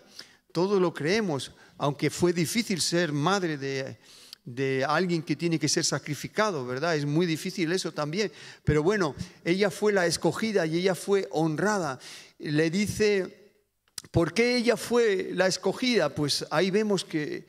[0.53, 3.97] Todos lo creemos, aunque fue difícil ser madre de,
[4.45, 6.97] de alguien que tiene que ser sacrificado, ¿verdad?
[6.97, 8.30] Es muy difícil eso también.
[8.64, 9.14] Pero bueno,
[9.45, 11.99] ella fue la escogida y ella fue honrada.
[12.38, 13.53] Le dice,
[14.11, 16.14] ¿por qué ella fue la escogida?
[16.14, 17.47] Pues ahí vemos que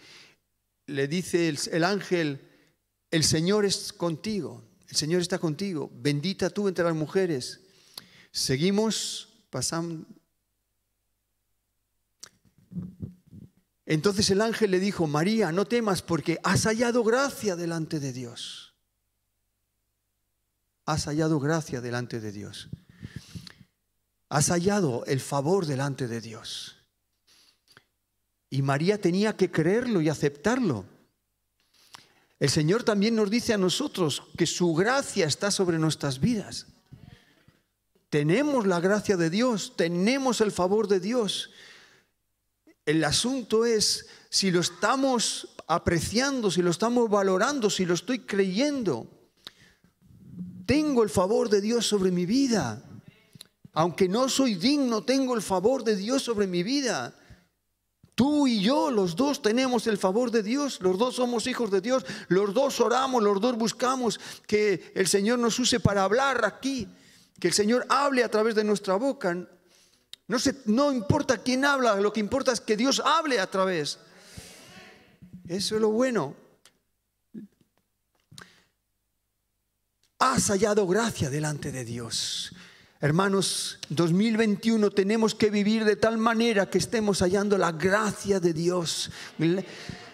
[0.87, 2.39] le dice el, ángel,
[3.11, 7.59] el Señor es contigo, el Señor está contigo, bendita tú entre las mujeres.
[8.31, 10.05] Seguimos pasando
[13.86, 18.73] entonces el ángel le dijo, María, no temas porque has hallado gracia delante de Dios.
[20.86, 22.69] Has hallado gracia delante de Dios.
[24.29, 26.77] Has hallado el favor delante de Dios.
[28.49, 30.86] Y María tenía que creerlo y aceptarlo.
[32.39, 36.67] El Señor también nos dice a nosotros que su gracia está sobre nuestras vidas.
[38.09, 41.51] Tenemos la gracia de Dios, tenemos el favor de Dios.
[42.86, 49.07] El asunto es si lo estamos apreciando, si lo estamos valorando, si lo estoy creyendo.
[50.65, 52.83] Tengo el favor de Dios sobre mi vida.
[53.73, 57.15] Aunque no soy digno, tengo el favor de Dios sobre mi vida.
[58.13, 61.81] Tú y yo, los dos tenemos el favor de Dios, los dos somos hijos de
[61.81, 66.88] Dios, los dos oramos, los dos buscamos que el Señor nos use para hablar aquí,
[67.39, 69.45] que el Señor hable a través de nuestra boca.
[70.28, 73.99] No, no importa quién habla, lo que importa es que Dios hable a través.
[75.47, 76.36] Eso es lo bueno.
[80.17, 82.55] Has hallado gracia delante de Dios.
[83.01, 89.11] Hermanos, 2021 tenemos que vivir de tal manera que estemos hallando la gracia de Dios.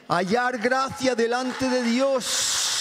[0.09, 2.80] Hallar gracia delante de Dios.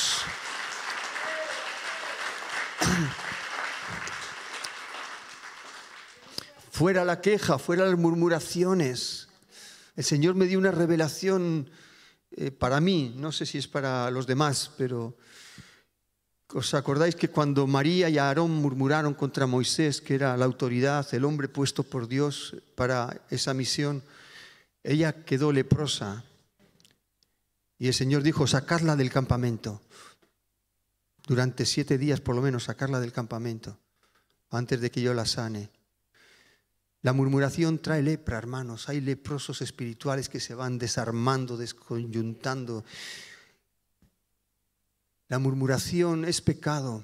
[6.80, 9.28] Fuera la queja, fuera las murmuraciones.
[9.96, 11.68] El Señor me dio una revelación
[12.30, 15.14] eh, para mí, no sé si es para los demás, pero
[16.54, 21.26] ¿os acordáis que cuando María y Aarón murmuraron contra Moisés, que era la autoridad, el
[21.26, 24.02] hombre puesto por Dios para esa misión,
[24.82, 26.24] ella quedó leprosa?
[27.78, 29.82] Y el Señor dijo, sacarla del campamento.
[31.26, 33.76] Durante siete días por lo menos, sacarla del campamento,
[34.48, 35.68] antes de que yo la sane.
[37.02, 38.88] La murmuración trae lepra, hermanos.
[38.88, 42.84] Hay leprosos espirituales que se van desarmando, desconyuntando.
[45.28, 47.02] La murmuración es pecado.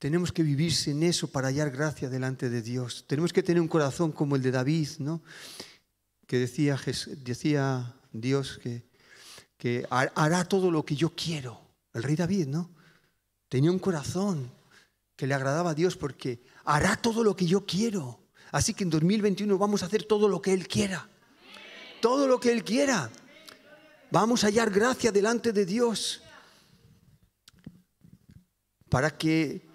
[0.00, 3.04] Tenemos que vivir sin eso para hallar gracia delante de Dios.
[3.06, 5.22] Tenemos que tener un corazón como el de David, ¿no?
[6.26, 8.60] Que decía, Dios
[9.56, 11.60] que hará todo lo que yo quiero.
[11.92, 12.70] El rey David, ¿no?
[13.48, 14.50] Tenía un corazón
[15.20, 18.20] que le agradaba a Dios porque hará todo lo que yo quiero.
[18.52, 21.10] Así que en 2021 vamos a hacer todo lo que Él quiera.
[22.00, 23.10] Todo lo que Él quiera.
[24.10, 26.22] Vamos a hallar gracia delante de Dios.
[28.88, 29.68] Para que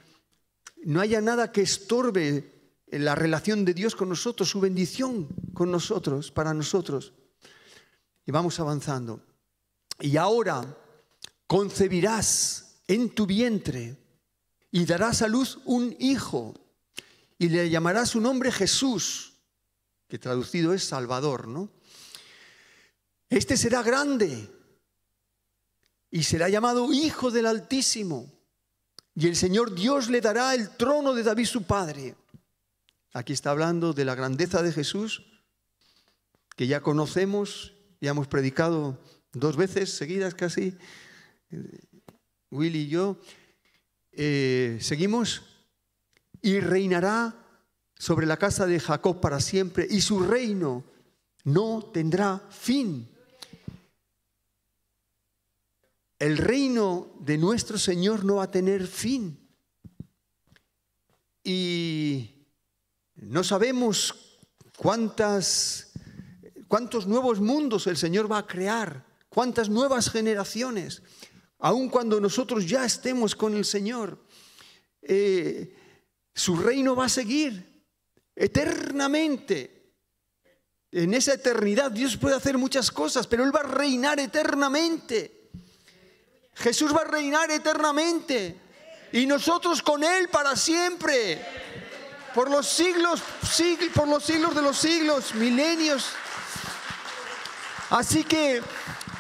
[0.84, 6.32] no haya nada que estorbe la relación de Dios con nosotros, su bendición con nosotros,
[6.32, 7.14] para nosotros.
[8.26, 9.22] Y vamos avanzando.
[10.00, 10.76] Y ahora
[11.46, 14.05] concebirás en tu vientre
[14.76, 16.54] y darás a luz un hijo
[17.38, 19.32] y le llamarás su nombre Jesús,
[20.10, 21.72] que traducido es Salvador, ¿no?
[23.30, 24.50] Este será grande
[26.12, 28.30] y será llamado Hijo del Altísimo.
[29.14, 32.18] y el Señor Dios le dará el trono de David su padre.
[33.14, 35.24] Aquí está hablando de la grandeza de Jesús,
[36.58, 37.72] que ya conocemos,
[38.02, 39.02] ya hemos predicado
[39.32, 40.78] dos veces seguidas casi,
[42.52, 43.18] Willy y yo.
[44.18, 45.44] Eh, seguimos,
[46.42, 47.36] y reinará
[47.98, 50.86] sobre la casa de Jacob para siempre, y su reino
[51.44, 53.10] no tendrá fin.
[56.18, 59.38] El reino de nuestro Señor no va a tener fin.
[61.44, 62.48] Y
[63.16, 64.40] no sabemos
[64.78, 65.92] cuántas,
[66.68, 71.04] cuántos nuevos mundos el Señor va a crear, cuántas nuevas generaciones,
[71.60, 74.18] aun cuando nosotros ya estemos con el Señor.
[75.02, 75.76] Eh,
[76.34, 77.84] su reino va a seguir
[78.36, 79.94] eternamente.
[80.92, 85.50] En esa eternidad Dios puede hacer muchas cosas, pero Él va a reinar eternamente.
[86.56, 88.60] Jesús va a reinar eternamente
[89.12, 91.42] y nosotros con Él para siempre,
[92.34, 93.22] por los siglos,
[93.94, 96.08] por los siglos de los siglos, milenios.
[97.90, 98.62] Así que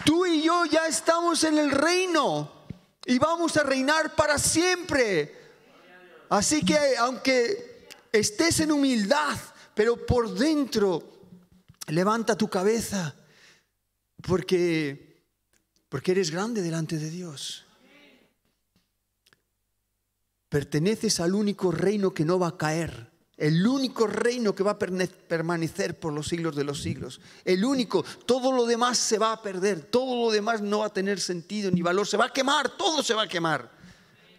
[0.06, 2.68] tú y yo ya estamos en el reino
[3.06, 5.36] y vamos a reinar para siempre.
[6.30, 9.38] Así que aunque estés en humildad,
[9.74, 11.03] pero por dentro,
[11.88, 13.16] levanta tu cabeza,
[14.22, 15.06] porque
[15.89, 17.66] porque eres grande delante de Dios.
[20.49, 23.14] Perteneces al único reino que no va a caer.
[23.38, 27.20] El único reino que va a permanecer por los siglos de los siglos.
[27.44, 28.04] El único.
[28.26, 29.82] Todo lo demás se va a perder.
[29.82, 32.08] Todo lo demás no va a tener sentido ni valor.
[32.08, 32.78] Se va a quemar.
[32.78, 33.70] Todo se va a quemar.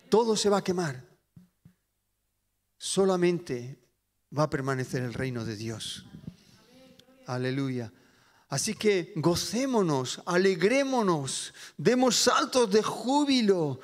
[0.08, 1.04] Todo se va a quemar.
[2.78, 3.78] Solamente
[4.36, 6.06] va a permanecer el reino de Dios.
[7.26, 7.92] Aleluya.
[8.48, 13.80] Así que gocémonos, alegrémonos, demos saltos de júbilo,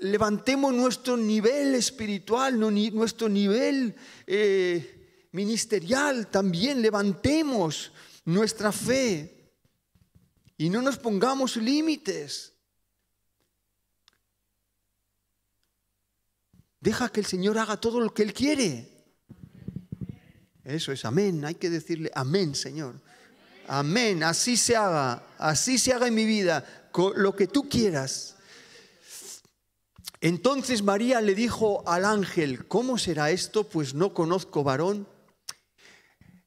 [0.00, 3.94] levantemos nuestro nivel espiritual, nuestro nivel
[4.26, 7.92] eh, ministerial también, levantemos
[8.24, 9.52] nuestra fe
[10.56, 12.54] y no nos pongamos límites.
[16.80, 18.88] Deja que el Señor haga todo lo que Él quiere.
[20.64, 21.44] Eso es amén.
[21.44, 23.00] Hay que decirle amén, Señor.
[23.66, 28.36] Amén, así se haga, así se haga en mi vida, lo que tú quieras.
[30.20, 33.64] Entonces María le dijo al ángel, ¿cómo será esto?
[33.64, 35.08] Pues no conozco varón.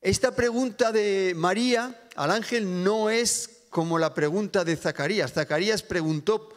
[0.02, 5.34] Esta pregunta de María al ángel no es como la pregunta de Zacarías.
[5.34, 6.50] Zacarías preguntó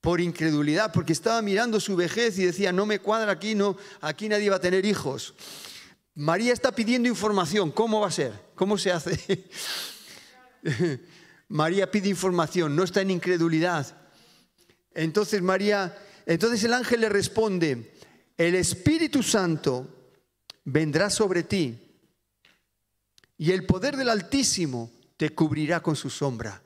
[0.00, 4.28] por incredulidad, porque estaba mirando su vejez y decía, no me cuadra aquí, no, aquí
[4.28, 5.34] nadie va a tener hijos.
[6.14, 8.32] María está pidiendo información, ¿cómo va a ser?
[8.54, 9.48] ¿Cómo se hace?
[11.48, 13.86] María pide información, no está en incredulidad.
[14.94, 15.96] Entonces María,
[16.26, 17.94] entonces el ángel le responde,
[18.36, 20.12] el Espíritu Santo
[20.64, 21.78] vendrá sobre ti
[23.36, 26.62] y el poder del Altísimo te cubrirá con su sombra.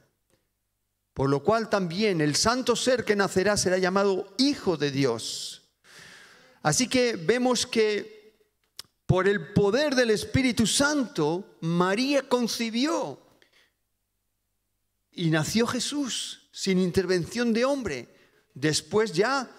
[1.13, 5.63] Por lo cual también el santo ser que nacerá será llamado Hijo de Dios.
[6.63, 8.15] Así que vemos que
[9.07, 13.21] por el poder del Espíritu Santo, María concibió
[15.13, 18.14] y nació Jesús sin intervención de hombre.
[18.55, 19.51] Después ya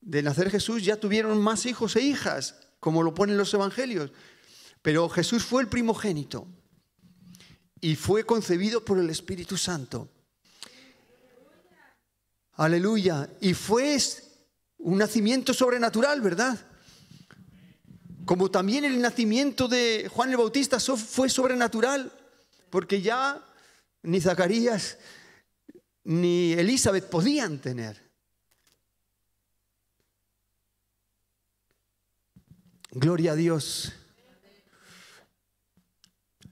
[0.00, 4.12] de nacer Jesús ya tuvieron más hijos e hijas, como lo ponen los evangelios.
[4.82, 6.46] Pero Jesús fue el primogénito
[7.80, 10.08] y fue concebido por el Espíritu Santo.
[12.52, 13.28] Aleluya.
[13.40, 13.98] Y fue
[14.78, 16.58] un nacimiento sobrenatural, ¿verdad?
[18.24, 22.12] Como también el nacimiento de Juan el Bautista fue sobrenatural,
[22.70, 23.42] porque ya
[24.02, 24.98] ni Zacarías
[26.06, 28.00] ni Elizabeth podían tener.
[32.92, 33.92] Gloria a Dios.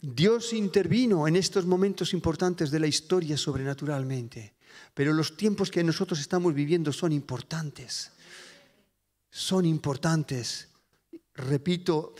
[0.00, 4.54] Dios intervino en estos momentos importantes de la historia sobrenaturalmente,
[4.92, 8.10] pero los tiempos que nosotros estamos viviendo son importantes.
[9.30, 10.68] Son importantes.
[11.34, 12.14] Repito,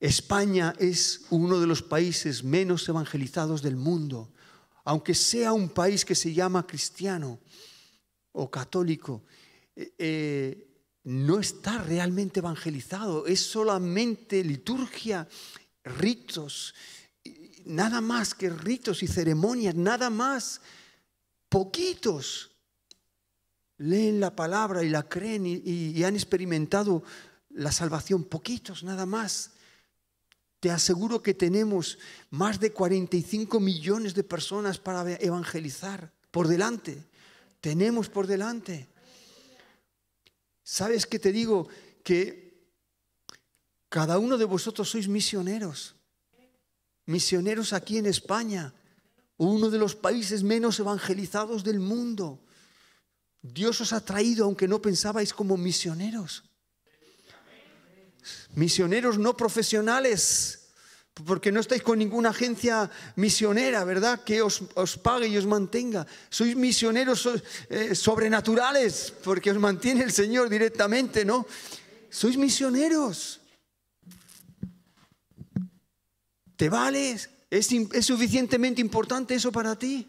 [0.00, 4.32] España es uno de los países menos evangelizados del mundo,
[4.84, 7.38] aunque sea un país que se llama cristiano
[8.32, 9.24] o católico.
[9.76, 10.68] Eh, eh,
[11.04, 15.26] no está realmente evangelizado, es solamente liturgia,
[15.82, 16.74] ritos,
[17.64, 20.60] nada más que ritos y ceremonias, nada más.
[21.48, 22.52] Poquitos
[23.78, 27.02] leen la palabra y la creen y han experimentado
[27.50, 29.52] la salvación, poquitos nada más.
[30.62, 31.98] Te aseguro que tenemos
[32.30, 37.02] más de 45 millones de personas para evangelizar por delante.
[37.60, 38.86] Tenemos por delante.
[40.62, 41.66] ¿Sabes qué te digo?
[42.04, 42.62] Que
[43.88, 45.96] cada uno de vosotros sois misioneros.
[47.06, 48.72] Misioneros aquí en España,
[49.38, 52.38] uno de los países menos evangelizados del mundo.
[53.42, 56.51] Dios os ha traído, aunque no pensabais, como misioneros.
[58.54, 60.62] Misioneros no profesionales,
[61.24, 64.24] porque no estáis con ninguna agencia misionera, ¿verdad?
[64.24, 64.62] Que os,
[65.02, 66.06] pague y os mantenga.
[66.28, 67.28] Sois misioneros
[67.68, 71.46] eh, sobrenaturales, porque os mantiene el Señor directamente, ¿no?
[72.10, 73.40] Sois misioneros.
[76.56, 77.30] ¿Te vales?
[77.50, 80.08] ¿Es, ¿Es suficientemente importante eso para ti?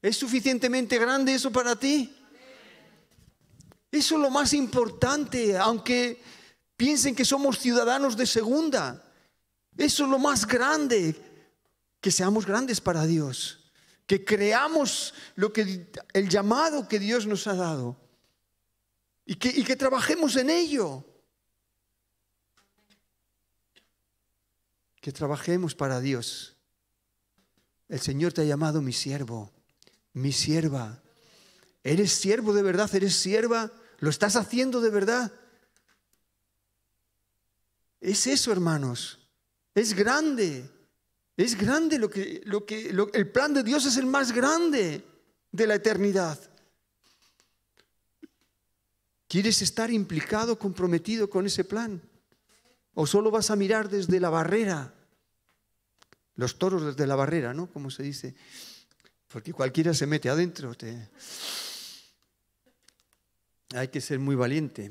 [0.00, 2.14] ¿Es suficientemente grande eso para ti?
[3.90, 6.20] Eso es lo más importante, aunque
[6.78, 9.04] piensen que somos ciudadanos de segunda.
[9.76, 11.14] Eso es lo más grande,
[12.00, 13.70] que seamos grandes para Dios,
[14.06, 18.00] que creamos lo que, el llamado que Dios nos ha dado
[19.26, 21.04] y que, y que trabajemos en ello.
[25.00, 26.56] Que trabajemos para Dios.
[27.88, 29.50] El Señor te ha llamado mi siervo,
[30.12, 31.02] mi sierva.
[31.82, 32.94] ¿Eres siervo de verdad?
[32.94, 33.72] ¿Eres sierva?
[33.98, 35.32] ¿Lo estás haciendo de verdad?
[38.00, 39.18] Es eso, hermanos.
[39.74, 40.68] Es grande.
[41.36, 45.04] Es grande lo que, lo que el plan de Dios es el más grande
[45.52, 46.38] de la eternidad.
[49.28, 52.02] ¿Quieres estar implicado, comprometido con ese plan?
[52.94, 54.94] ¿O solo vas a mirar desde la barrera?
[56.34, 57.70] Los toros desde la barrera, ¿no?
[57.70, 58.34] Como se dice.
[59.28, 60.74] Porque cualquiera se mete adentro.
[63.74, 64.90] Hay que ser muy valiente.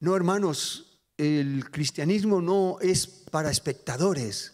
[0.00, 0.85] No, hermanos,
[1.16, 4.52] el cristianismo no es para espectadores.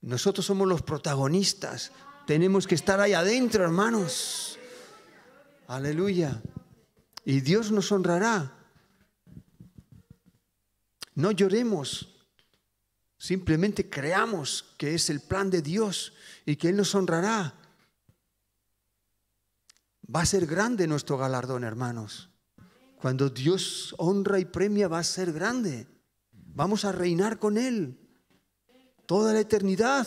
[0.00, 1.92] Nosotros somos los protagonistas.
[2.26, 4.58] Tenemos que estar ahí adentro, hermanos.
[5.68, 6.42] Aleluya.
[7.24, 8.52] Y Dios nos honrará.
[11.14, 12.08] No lloremos.
[13.18, 16.14] Simplemente creamos que es el plan de Dios
[16.44, 17.54] y que Él nos honrará.
[20.14, 22.31] Va a ser grande nuestro galardón, hermanos.
[23.02, 25.88] Cuando Dios honra y premia va a ser grande.
[26.54, 27.98] Vamos a reinar con Él
[29.06, 30.06] toda la eternidad.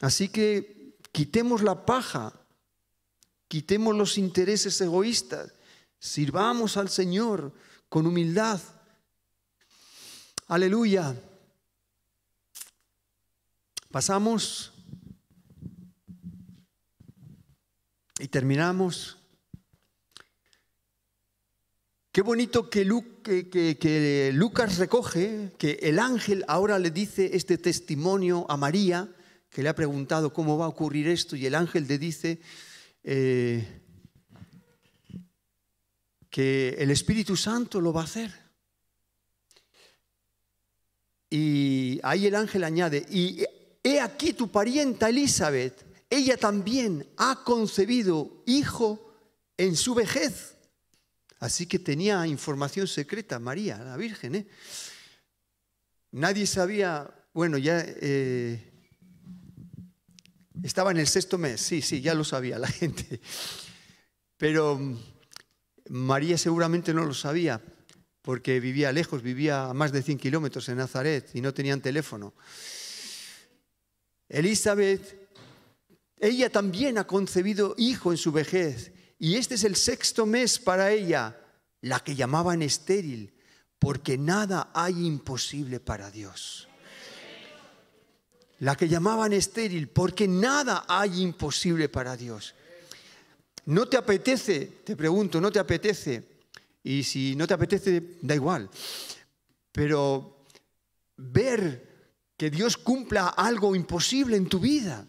[0.00, 2.32] Así que quitemos la paja,
[3.46, 5.52] quitemos los intereses egoístas,
[6.00, 7.52] sirvamos al Señor
[7.88, 8.60] con humildad.
[10.48, 11.14] Aleluya.
[13.92, 14.72] Pasamos
[18.18, 19.23] y terminamos
[22.14, 22.84] Qué bonito que,
[24.32, 29.12] Lucas recoge que el ángel ahora le dice este testimonio a María,
[29.50, 32.40] que le ha preguntado cómo va a ocurrir esto, y el ángel le dice
[33.02, 33.66] eh,
[36.30, 38.32] que el Espíritu Santo lo va a hacer.
[41.30, 43.44] Y ahí el ángel añade, y
[43.82, 49.12] he aquí tu parienta Elizabeth, ella también ha concebido hijo
[49.56, 50.53] en su vejez
[51.44, 54.34] Así que tenía información secreta, María, la Virgen.
[54.34, 54.46] ¿eh?
[56.12, 58.72] Nadie sabía, bueno, ya eh,
[60.62, 63.20] estaba en el sexto mes, sí, sí, ya lo sabía la gente.
[64.38, 64.98] Pero mm,
[65.90, 67.60] María seguramente no lo sabía,
[68.22, 72.32] porque vivía lejos, vivía a más de 100 kilómetros en Nazaret y no tenían teléfono.
[74.30, 75.28] Elizabeth,
[76.18, 80.90] ella también ha concebido hijo en su vejez y este es el sexto mes para
[80.90, 81.38] ella,
[81.80, 83.32] la que llamaban estéril,
[83.78, 86.68] porque nada hay imposible para Dios.
[88.60, 92.54] La que llamaban estéril, porque nada hay imposible para Dios.
[93.66, 94.66] ¿No te apetece?
[94.84, 96.22] Te pregunto, ¿no te apetece?
[96.82, 98.68] Y si no te apetece, da igual.
[99.72, 100.44] Pero
[101.16, 101.94] ver
[102.36, 105.06] que Dios cumpla algo imposible en tu vida.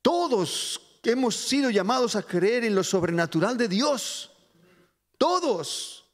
[0.00, 4.32] Todos hemos sido llamados a creer en lo sobrenatural de Dios.
[5.16, 6.06] Todos.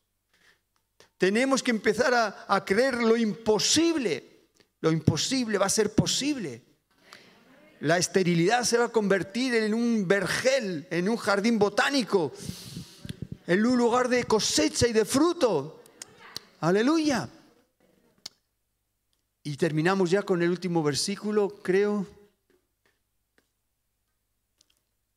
[1.19, 4.49] Tenemos que empezar a, a creer lo imposible.
[4.81, 6.63] Lo imposible va a ser posible.
[7.81, 12.33] La esterilidad se va a convertir en un vergel, en un jardín botánico,
[13.47, 15.83] en un lugar de cosecha y de fruto.
[16.61, 17.29] Aleluya.
[19.43, 22.07] Y terminamos ya con el último versículo, creo.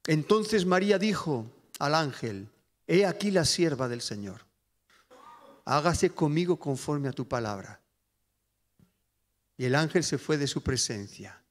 [0.08, 2.50] Entonces María dijo al ángel,
[2.88, 4.46] he aquí la sierva del Señor,
[5.66, 7.82] hágase conmigo conforme a tu palabra.
[9.58, 11.44] Y el ángel se fue de su presencia.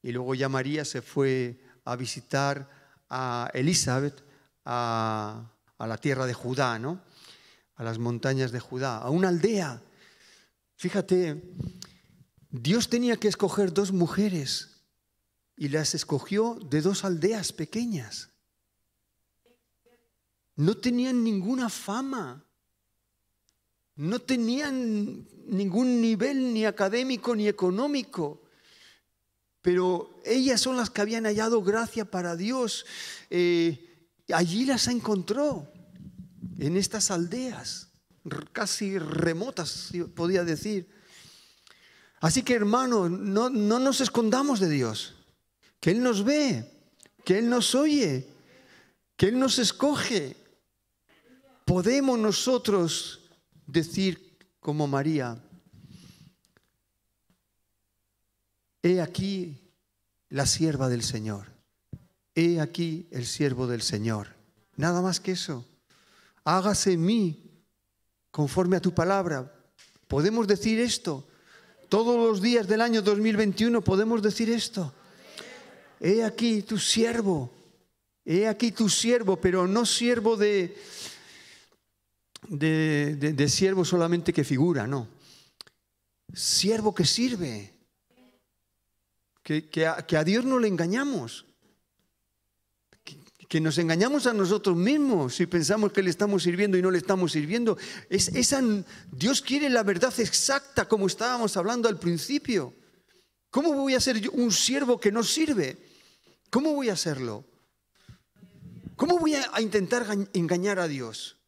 [0.00, 2.68] Y luego ya María se fue a visitar
[3.10, 4.24] a Elizabeth,
[4.64, 7.02] a, a la tierra de Judá, ¿no?
[7.74, 9.82] A las montañas de Judá, a una aldea.
[10.76, 11.42] Fíjate,
[12.48, 14.71] Dios tenía que escoger dos mujeres
[15.56, 18.30] y las escogió de dos aldeas pequeñas.
[20.56, 22.44] No tenían ninguna fama,
[23.96, 28.42] no tenían ningún nivel ni académico ni económico,
[29.60, 32.84] pero ellas son las que habían hallado gracia para Dios.
[33.30, 35.72] Eh, allí las encontró,
[36.58, 37.88] en estas aldeas,
[38.52, 40.88] casi remotas, podía decir.
[42.20, 45.16] Así que hermanos, no, no nos escondamos de Dios,
[45.82, 46.64] que Él nos ve,
[47.24, 48.28] que Él nos oye,
[49.16, 50.36] que Él nos escoge.
[51.64, 53.28] Podemos nosotros
[53.66, 55.42] decir como María,
[58.80, 59.58] he aquí
[60.28, 61.48] la sierva del Señor,
[62.36, 64.28] he aquí el siervo del Señor.
[64.76, 65.66] Nada más que eso.
[66.44, 67.64] Hágase en mí
[68.30, 69.52] conforme a tu palabra.
[70.06, 71.26] Podemos decir esto.
[71.88, 74.94] Todos los días del año 2021 podemos decir esto.
[76.02, 77.48] He aquí tu siervo.
[78.24, 80.76] He aquí tu siervo, pero no siervo de,
[82.48, 85.08] de, de, siervo solamente que figura, no.
[86.34, 87.72] Siervo que sirve.
[89.44, 91.46] Que, que a Dios no le engañamos
[93.52, 96.96] que nos engañamos a nosotros mismos si pensamos que le estamos sirviendo y no le
[96.96, 97.76] estamos sirviendo.
[98.08, 98.62] Es, esa,
[99.10, 102.72] Dios quiere la verdad exacta como estábamos hablando al principio.
[103.50, 105.91] ¿Cómo voy a ser un siervo que no sirve?
[106.52, 107.46] ¿Cómo voy a hacerlo?
[108.96, 111.38] ¿Cómo voy a, intentar engañar a Dios?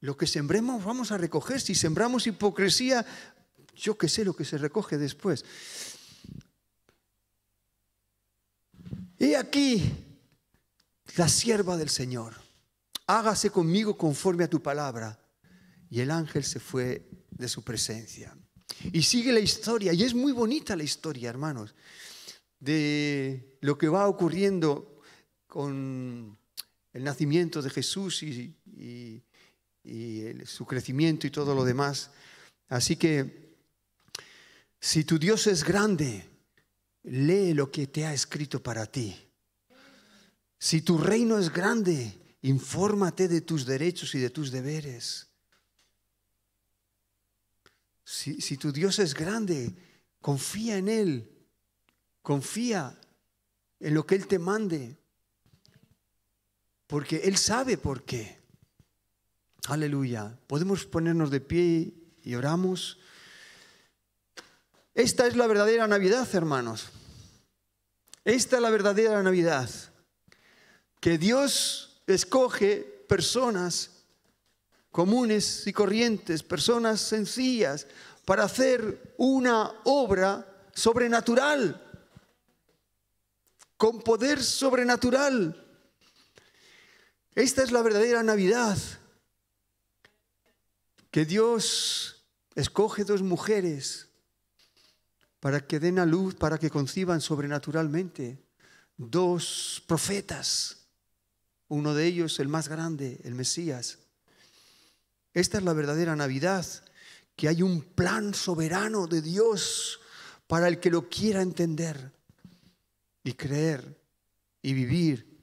[0.00, 1.60] Lo que sembremos vamos a recoger.
[1.60, 3.06] Si sembramos hipocresía,
[3.76, 5.44] yo qué sé lo que se recoge después.
[9.20, 9.88] He aquí
[11.14, 12.34] la sierva del Señor.
[13.06, 15.16] Hágase conmigo conforme a tu palabra.
[15.88, 18.36] Y el ángel se fue de su presencia.
[18.92, 21.72] Y sigue la historia, y es muy bonita la historia, hermanos,
[22.60, 25.00] de lo que va ocurriendo
[25.46, 26.36] con
[26.92, 28.54] el nacimiento de Jesús y,
[30.44, 32.10] su crecimiento y todo lo demás.
[32.68, 33.54] Así que,
[34.80, 36.28] si tu Dios es grande,
[37.04, 39.16] lee lo que te ha escrito para ti.
[40.58, 45.28] Si tu reino es grande, infórmate de tus derechos y de tus deberes.
[48.04, 49.74] Si, tu Dios es grande,
[50.20, 51.35] confía en Él,
[52.26, 52.92] confía
[53.78, 54.96] en lo que Él te mande,
[56.88, 58.42] porque Él sabe por qué.
[59.68, 60.36] Aleluya.
[60.48, 62.98] Podemos ponernos de pie y oramos.
[64.92, 66.88] Esta es la verdadera Navidad, hermanos.
[68.24, 69.70] Esta es la verdadera Navidad.
[70.98, 74.02] Que Dios escoge personas
[74.90, 77.86] comunes y corrientes, personas sencillas,
[78.24, 81.85] para hacer una obra sobrenatural,
[83.76, 85.62] con poder sobrenatural.
[87.34, 88.78] Esta es la verdadera Navidad.
[91.10, 92.24] Que Dios
[92.54, 94.08] escoge dos mujeres
[95.40, 98.42] para que den a luz, para que conciban sobrenaturalmente
[98.96, 100.88] dos profetas,
[101.68, 103.98] uno de ellos el más grande, el Mesías.
[105.34, 106.66] Esta es la verdadera Navidad,
[107.36, 110.00] que hay un plan soberano de Dios
[110.46, 112.15] para el que lo quiera entender
[113.26, 114.00] y creer
[114.62, 115.36] y vivir.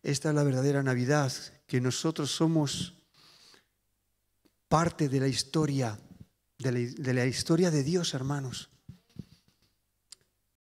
[0.00, 1.32] Esta es la verdadera Navidad,
[1.66, 2.94] que nosotros somos
[4.68, 5.98] parte de la historia
[6.58, 8.70] de la, historia de Dios, hermanos.